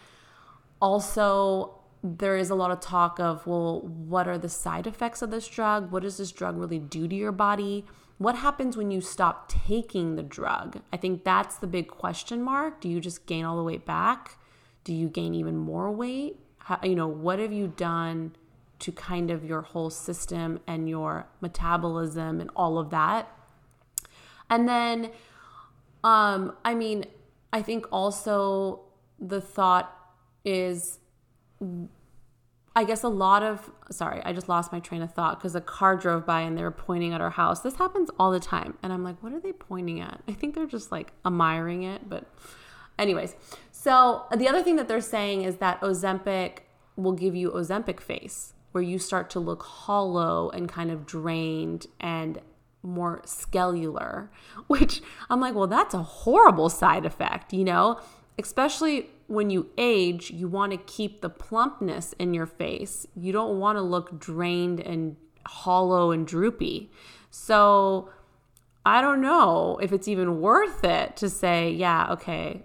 Also, 0.81 1.79
there 2.03 2.37
is 2.37 2.51
a 2.51 2.55
lot 2.55 2.71
of 2.71 2.81
talk 2.81 3.19
of, 3.19 3.47
well, 3.47 3.81
what 3.81 4.29
are 4.29 4.37
the 4.37 4.49
side 4.49 4.87
effects 4.87 5.23
of 5.23 5.31
this 5.31 5.49
drug? 5.49 5.91
What 5.91 6.03
does 6.03 6.19
this 6.19 6.33
drug 6.33 6.59
really 6.59 6.79
do 6.79 7.09
to 7.09 7.15
your 7.15 7.33
body? 7.33 7.87
What 8.19 8.37
happens 8.37 8.77
when 8.77 8.91
you 8.91 9.01
stop 9.01 9.49
taking 9.49 10.17
the 10.17 10.23
drug? 10.23 10.81
I 10.93 10.97
think 10.97 11.25
that's 11.25 11.57
the 11.57 11.67
big 11.67 11.89
question 11.89 12.43
mark. 12.43 12.81
Do 12.81 12.89
you 12.89 13.01
just 13.01 13.27
gain 13.27 13.45
all 13.45 13.57
the 13.57 13.63
weight 13.63 13.87
back? 13.87 14.39
Do 14.85 14.93
you 14.93 15.09
gain 15.09 15.35
even 15.35 15.57
more 15.57 15.91
weight? 15.91 16.37
How, 16.59 16.79
you 16.83 16.95
know, 16.95 17.09
what 17.09 17.39
have 17.39 17.53
you 17.53 17.69
done 17.69 18.37
to 18.81 18.93
kind 18.93 19.31
of 19.31 19.45
your 19.45 19.63
whole 19.63 19.91
system 19.91 20.61
and 20.67 20.89
your 20.89 21.27
metabolism 21.41 22.41
and 22.41 22.51
all 22.55 22.79
of 22.79 22.91
that? 22.91 23.31
And 24.51 24.69
then, 24.69 25.11
um, 26.03 26.55
I 26.65 26.75
mean, 26.75 27.07
I 27.53 27.63
think 27.63 27.87
also 27.91 28.81
the 29.19 29.41
thought 29.41 29.95
is, 30.45 30.99
I 32.77 32.85
guess 32.85 33.03
a 33.03 33.09
lot 33.09 33.43
of, 33.43 33.71
sorry, 33.91 34.21
I 34.25 34.33
just 34.33 34.49
lost 34.49 34.71
my 34.71 34.81
train 34.81 35.01
of 35.01 35.15
thought 35.15 35.39
because 35.39 35.55
a 35.55 35.61
car 35.61 35.97
drove 35.97 36.27
by 36.27 36.43
and 36.43 36.59
they 36.59 36.63
were 36.63 36.71
pointing 36.71 37.15
at 37.15 37.21
our 37.21 37.31
house. 37.31 37.61
This 37.61 37.77
happens 37.77 38.11
all 38.19 38.31
the 38.31 38.41
time. 38.41 38.77
And 38.83 38.93
I'm 38.93 39.03
like, 39.03 39.23
what 39.23 39.33
are 39.33 39.41
they 39.41 39.53
pointing 39.53 40.01
at? 40.01 40.21
I 40.29 40.33
think 40.33 40.55
they're 40.55 40.67
just 40.67 40.93
like 40.93 41.13
admiring 41.25 41.85
it, 41.85 42.09
but 42.09 42.27
Anyways, 42.99 43.35
so 43.85 44.25
uh, 44.31 44.37
the 44.37 44.49
other 44.49 44.63
thing 44.63 44.77
that 44.77 44.89
they're 44.89 45.03
saying 45.03 45.43
is 45.43 45.57
that 45.57 45.79
Ozempic 45.83 46.61
will 46.97 47.13
give 47.13 47.35
you 47.35 47.51
Ozempic 47.51 48.01
face, 48.01 48.55
where 48.73 48.83
you 48.83 48.99
start 48.99 49.29
to 49.31 49.41
look 49.41 49.63
hollow 49.63 50.49
and 50.49 50.71
kind 50.71 50.91
of 50.91 51.05
drained 51.05 51.87
and 52.01 52.41
more 52.83 53.21
scalular, 53.27 54.31
which 54.69 55.03
I'm 55.29 55.39
like, 55.39 55.55
well, 55.55 55.67
that's 55.67 55.93
a 55.93 56.03
horrible 56.03 56.71
side 56.71 57.05
effect, 57.05 57.53
you 57.53 57.63
know? 57.63 58.01
Especially 58.39 59.11
when 59.27 59.51
you 59.51 59.69
age, 59.77 60.31
you 60.31 60.49
want 60.49 60.73
to 60.73 60.79
keep 60.79 61.21
the 61.21 61.29
plumpness 61.29 62.15
in 62.15 62.33
your 62.33 62.47
face. 62.47 63.07
You 63.15 63.33
don't 63.33 63.61
want 63.61 63.77
to 63.77 63.83
look 63.83 64.19
drained 64.19 64.81
and 64.81 65.17
hollow 65.47 66.11
and 66.11 66.27
droopy. 66.27 66.91
So 67.31 68.09
I 68.87 69.03
don't 69.03 69.21
know 69.21 69.79
if 69.83 69.93
it's 69.93 70.09
even 70.09 70.41
worth 70.41 70.85
it 70.85 71.19
to 71.19 71.29
say, 71.29 71.71
yeah, 71.71 72.11
okay, 72.13 72.65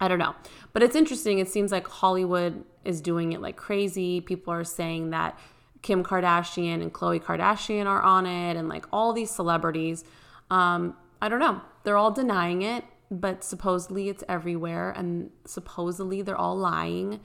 I 0.00 0.08
don't 0.08 0.18
know. 0.18 0.34
But 0.72 0.82
it's 0.82 0.96
interesting. 0.96 1.38
It 1.38 1.48
seems 1.48 1.72
like 1.72 1.86
Hollywood 1.86 2.64
is 2.84 3.00
doing 3.00 3.32
it 3.32 3.40
like 3.40 3.56
crazy. 3.56 4.20
People 4.20 4.52
are 4.52 4.64
saying 4.64 5.10
that 5.10 5.38
Kim 5.82 6.02
Kardashian 6.02 6.82
and 6.82 6.92
Khloe 6.92 7.22
Kardashian 7.22 7.86
are 7.86 8.02
on 8.02 8.26
it, 8.26 8.56
and 8.56 8.68
like 8.68 8.86
all 8.92 9.12
these 9.12 9.30
celebrities. 9.30 10.04
Um, 10.50 10.96
I 11.20 11.28
don't 11.28 11.40
know. 11.40 11.60
They're 11.84 11.96
all 11.96 12.10
denying 12.10 12.62
it, 12.62 12.84
but 13.10 13.44
supposedly 13.44 14.08
it's 14.08 14.24
everywhere, 14.28 14.90
and 14.90 15.30
supposedly 15.44 16.22
they're 16.22 16.36
all 16.36 16.56
lying. 16.56 17.20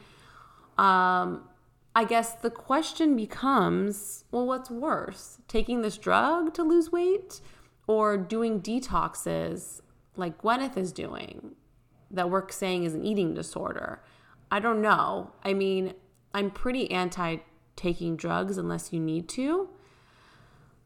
Um, 0.77 1.49
I 1.95 2.05
guess 2.07 2.33
the 2.35 2.51
question 2.51 3.15
becomes 3.15 4.23
well, 4.31 4.45
what's 4.45 4.69
worse? 4.69 5.39
Taking 5.47 5.81
this 5.81 5.97
drug 5.97 6.53
to 6.53 6.63
lose 6.63 6.91
weight 6.91 7.41
or 7.87 8.17
doing 8.17 8.61
detoxes 8.61 9.81
like 10.15 10.41
Gwyneth 10.41 10.77
is 10.77 10.91
doing? 10.91 11.55
That 12.11 12.29
we're 12.29 12.49
saying 12.49 12.83
is 12.83 12.93
an 12.93 13.05
eating 13.05 13.33
disorder. 13.33 14.01
I 14.51 14.59
don't 14.59 14.81
know. 14.81 15.31
I 15.43 15.53
mean, 15.53 15.93
I'm 16.33 16.51
pretty 16.51 16.89
anti 16.91 17.37
taking 17.75 18.17
drugs 18.17 18.57
unless 18.57 18.91
you 18.91 18.99
need 18.99 19.29
to. 19.29 19.69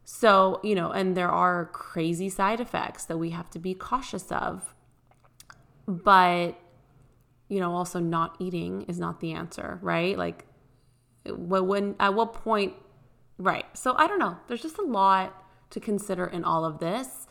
So, 0.04 0.60
you 0.62 0.74
know, 0.74 0.90
and 0.90 1.16
there 1.16 1.30
are 1.30 1.66
crazy 1.66 2.28
side 2.28 2.60
effects 2.60 3.04
that 3.06 3.16
we 3.16 3.30
have 3.30 3.50
to 3.50 3.58
be 3.58 3.74
cautious 3.74 4.30
of. 4.30 4.74
but 5.86 6.58
you 7.48 7.60
know, 7.60 7.72
also 7.72 8.00
not 8.00 8.36
eating 8.38 8.82
is 8.88 8.98
not 8.98 9.20
the 9.20 9.32
answer, 9.32 9.78
right? 9.82 10.16
Like 10.16 10.46
when 11.26 11.94
at 12.00 12.14
what 12.14 12.32
point 12.32 12.74
right. 13.38 13.66
So 13.76 13.94
I 13.96 14.06
don't 14.06 14.18
know. 14.18 14.38
There's 14.48 14.62
just 14.62 14.78
a 14.78 14.82
lot 14.82 15.44
to 15.70 15.80
consider 15.80 16.24
in 16.24 16.44
all 16.44 16.64
of 16.64 16.78
this. 16.78 17.23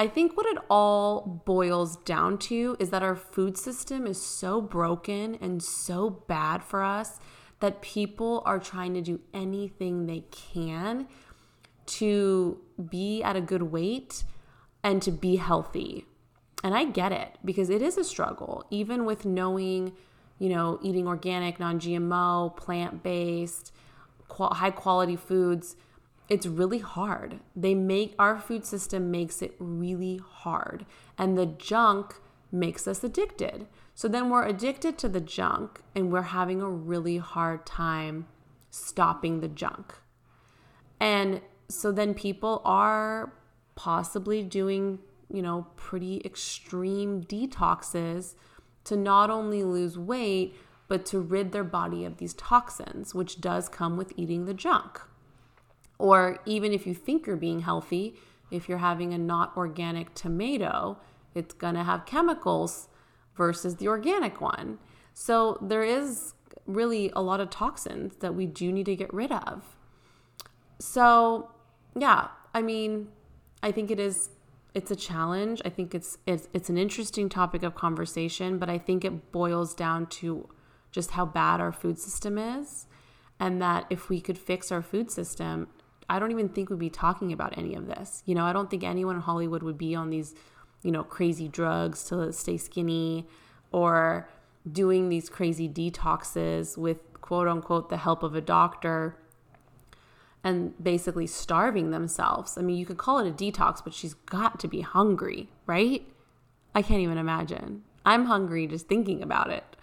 I 0.00 0.06
think 0.06 0.36
what 0.36 0.46
it 0.46 0.58
all 0.70 1.42
boils 1.44 1.96
down 1.96 2.38
to 2.38 2.76
is 2.78 2.90
that 2.90 3.02
our 3.02 3.16
food 3.16 3.58
system 3.58 4.06
is 4.06 4.22
so 4.22 4.60
broken 4.60 5.34
and 5.40 5.60
so 5.60 6.08
bad 6.08 6.62
for 6.62 6.84
us 6.84 7.18
that 7.58 7.82
people 7.82 8.44
are 8.46 8.60
trying 8.60 8.94
to 8.94 9.00
do 9.00 9.20
anything 9.34 10.06
they 10.06 10.22
can 10.30 11.08
to 11.86 12.60
be 12.88 13.24
at 13.24 13.34
a 13.34 13.40
good 13.40 13.62
weight 13.62 14.22
and 14.84 15.02
to 15.02 15.10
be 15.10 15.34
healthy. 15.34 16.06
And 16.62 16.76
I 16.76 16.84
get 16.84 17.10
it 17.10 17.36
because 17.44 17.68
it 17.68 17.82
is 17.82 17.98
a 17.98 18.04
struggle, 18.04 18.64
even 18.70 19.04
with 19.04 19.26
knowing, 19.26 19.94
you 20.38 20.48
know, 20.48 20.78
eating 20.80 21.08
organic, 21.08 21.58
non 21.58 21.80
GMO, 21.80 22.56
plant 22.56 23.02
based, 23.02 23.72
high 24.30 24.70
quality 24.70 25.16
foods 25.16 25.74
it's 26.28 26.46
really 26.46 26.78
hard. 26.78 27.40
They 27.56 27.74
make 27.74 28.14
our 28.18 28.38
food 28.38 28.66
system 28.66 29.10
makes 29.10 29.40
it 29.40 29.54
really 29.58 30.20
hard. 30.24 30.84
And 31.16 31.38
the 31.38 31.46
junk 31.46 32.16
makes 32.52 32.86
us 32.86 33.02
addicted. 33.02 33.66
So 33.94 34.08
then 34.08 34.30
we're 34.30 34.46
addicted 34.46 34.98
to 34.98 35.08
the 35.08 35.20
junk 35.20 35.80
and 35.94 36.12
we're 36.12 36.22
having 36.22 36.60
a 36.60 36.68
really 36.68 37.18
hard 37.18 37.66
time 37.66 38.26
stopping 38.70 39.40
the 39.40 39.48
junk. 39.48 39.94
And 41.00 41.40
so 41.68 41.92
then 41.92 42.14
people 42.14 42.60
are 42.64 43.32
possibly 43.74 44.42
doing, 44.42 44.98
you 45.32 45.42
know, 45.42 45.66
pretty 45.76 46.20
extreme 46.24 47.22
detoxes 47.22 48.34
to 48.84 48.96
not 48.96 49.30
only 49.30 49.62
lose 49.62 49.98
weight, 49.98 50.56
but 50.88 51.04
to 51.06 51.20
rid 51.20 51.52
their 51.52 51.64
body 51.64 52.04
of 52.04 52.16
these 52.16 52.34
toxins, 52.34 53.14
which 53.14 53.40
does 53.40 53.68
come 53.68 53.96
with 53.96 54.12
eating 54.16 54.46
the 54.46 54.54
junk. 54.54 55.00
Or 55.98 56.38
even 56.46 56.72
if 56.72 56.86
you 56.86 56.94
think 56.94 57.26
you're 57.26 57.36
being 57.36 57.60
healthy, 57.60 58.14
if 58.50 58.68
you're 58.68 58.78
having 58.78 59.12
a 59.12 59.18
not 59.18 59.56
organic 59.56 60.14
tomato, 60.14 60.98
it's 61.34 61.54
going 61.54 61.74
to 61.74 61.84
have 61.84 62.06
chemicals 62.06 62.88
versus 63.36 63.76
the 63.76 63.88
organic 63.88 64.40
one. 64.40 64.78
So 65.12 65.58
there 65.60 65.82
is 65.82 66.34
really 66.66 67.10
a 67.14 67.22
lot 67.22 67.40
of 67.40 67.50
toxins 67.50 68.16
that 68.16 68.34
we 68.34 68.46
do 68.46 68.72
need 68.72 68.86
to 68.86 68.96
get 68.96 69.12
rid 69.12 69.32
of. 69.32 69.76
So, 70.78 71.50
yeah, 71.96 72.28
I 72.54 72.62
mean, 72.62 73.08
I 73.62 73.72
think 73.72 73.90
it 73.90 73.98
is 73.98 74.30
it's 74.74 74.90
a 74.90 74.96
challenge. 74.96 75.60
I 75.64 75.70
think 75.70 75.94
it's 75.94 76.18
it's 76.26 76.48
it's 76.52 76.68
an 76.68 76.78
interesting 76.78 77.28
topic 77.28 77.62
of 77.62 77.74
conversation, 77.74 78.58
but 78.58 78.68
I 78.68 78.78
think 78.78 79.04
it 79.04 79.32
boils 79.32 79.74
down 79.74 80.06
to 80.06 80.48
just 80.92 81.12
how 81.12 81.26
bad 81.26 81.60
our 81.60 81.72
food 81.72 81.98
system 81.98 82.38
is 82.38 82.86
and 83.40 83.60
that 83.62 83.86
if 83.90 84.08
we 84.08 84.20
could 84.20 84.38
fix 84.38 84.72
our 84.72 84.82
food 84.82 85.10
system, 85.10 85.68
I 86.08 86.18
don't 86.18 86.30
even 86.30 86.48
think 86.48 86.70
we'd 86.70 86.78
be 86.78 86.90
talking 86.90 87.32
about 87.32 87.56
any 87.58 87.74
of 87.74 87.86
this. 87.86 88.22
You 88.24 88.34
know, 88.34 88.44
I 88.44 88.52
don't 88.52 88.70
think 88.70 88.82
anyone 88.82 89.16
in 89.16 89.22
Hollywood 89.22 89.62
would 89.62 89.78
be 89.78 89.94
on 89.94 90.10
these, 90.10 90.34
you 90.82 90.90
know, 90.90 91.04
crazy 91.04 91.48
drugs 91.48 92.04
to 92.04 92.32
stay 92.32 92.56
skinny 92.56 93.26
or 93.72 94.28
doing 94.70 95.08
these 95.08 95.28
crazy 95.28 95.68
detoxes 95.68 96.76
with 96.76 96.98
quote 97.20 97.48
unquote 97.48 97.90
the 97.90 97.98
help 97.98 98.22
of 98.22 98.34
a 98.34 98.40
doctor 98.40 99.16
and 100.42 100.72
basically 100.82 101.26
starving 101.26 101.90
themselves. 101.90 102.56
I 102.56 102.62
mean, 102.62 102.76
you 102.76 102.86
could 102.86 102.96
call 102.96 103.18
it 103.18 103.28
a 103.28 103.32
detox, 103.32 103.82
but 103.82 103.92
she's 103.92 104.14
got 104.14 104.58
to 104.60 104.68
be 104.68 104.80
hungry, 104.80 105.50
right? 105.66 106.06
I 106.74 106.82
can't 106.82 107.00
even 107.00 107.18
imagine. 107.18 107.82
I'm 108.04 108.26
hungry 108.26 108.66
just 108.66 108.88
thinking 108.88 109.22
about 109.22 109.50
it. 109.50 109.76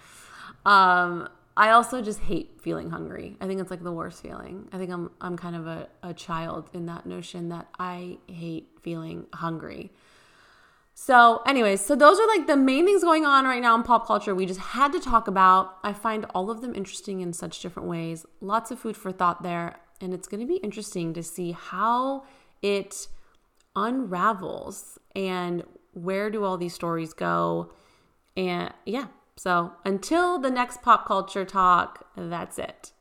Um, 0.65 1.29
I 1.57 1.71
also 1.71 2.01
just 2.01 2.19
hate 2.19 2.59
feeling 2.61 2.89
hungry. 2.89 3.37
I 3.39 3.47
think 3.47 3.61
it's 3.61 3.71
like 3.71 3.83
the 3.83 3.91
worst 3.91 4.21
feeling. 4.21 4.67
I 4.73 4.77
think 4.77 4.91
I'm 4.91 5.11
I'm 5.21 5.37
kind 5.37 5.55
of 5.55 5.67
a, 5.67 5.87
a 6.03 6.13
child 6.13 6.69
in 6.73 6.85
that 6.87 7.05
notion 7.05 7.49
that 7.49 7.67
I 7.79 8.17
hate 8.27 8.69
feeling 8.81 9.27
hungry. 9.33 9.91
So, 10.97 11.41
anyways, 11.45 11.81
so 11.81 11.93
those 11.93 12.19
are 12.19 12.27
like 12.27 12.47
the 12.47 12.55
main 12.55 12.85
things 12.85 13.03
going 13.03 13.25
on 13.25 13.43
right 13.43 13.61
now 13.61 13.75
in 13.75 13.83
pop 13.83 14.07
culture 14.07 14.33
we 14.33 14.45
just 14.45 14.61
had 14.61 14.93
to 14.93 14.99
talk 14.99 15.27
about. 15.27 15.77
I 15.83 15.91
find 15.91 16.25
all 16.33 16.49
of 16.49 16.61
them 16.61 16.73
interesting 16.73 17.19
in 17.19 17.33
such 17.33 17.61
different 17.61 17.89
ways. 17.89 18.25
Lots 18.39 18.71
of 18.71 18.79
food 18.79 18.95
for 18.95 19.11
thought 19.11 19.43
there. 19.43 19.75
And 19.99 20.13
it's 20.13 20.27
going 20.27 20.39
to 20.39 20.47
be 20.47 20.57
interesting 20.57 21.13
to 21.13 21.23
see 21.23 21.51
how 21.51 22.23
it 22.61 23.07
unravels 23.75 24.97
and 25.15 25.63
where 25.91 26.29
do 26.29 26.45
all 26.45 26.57
these 26.57 26.73
stories 26.73 27.13
go. 27.13 27.73
And 28.37 28.73
yeah, 28.85 29.07
so 29.37 29.73
until 29.83 30.39
the 30.39 30.49
next 30.49 30.81
pop 30.81 31.05
culture 31.05 31.45
talk, 31.45 32.07
that's 32.15 32.57
it. 32.57 32.91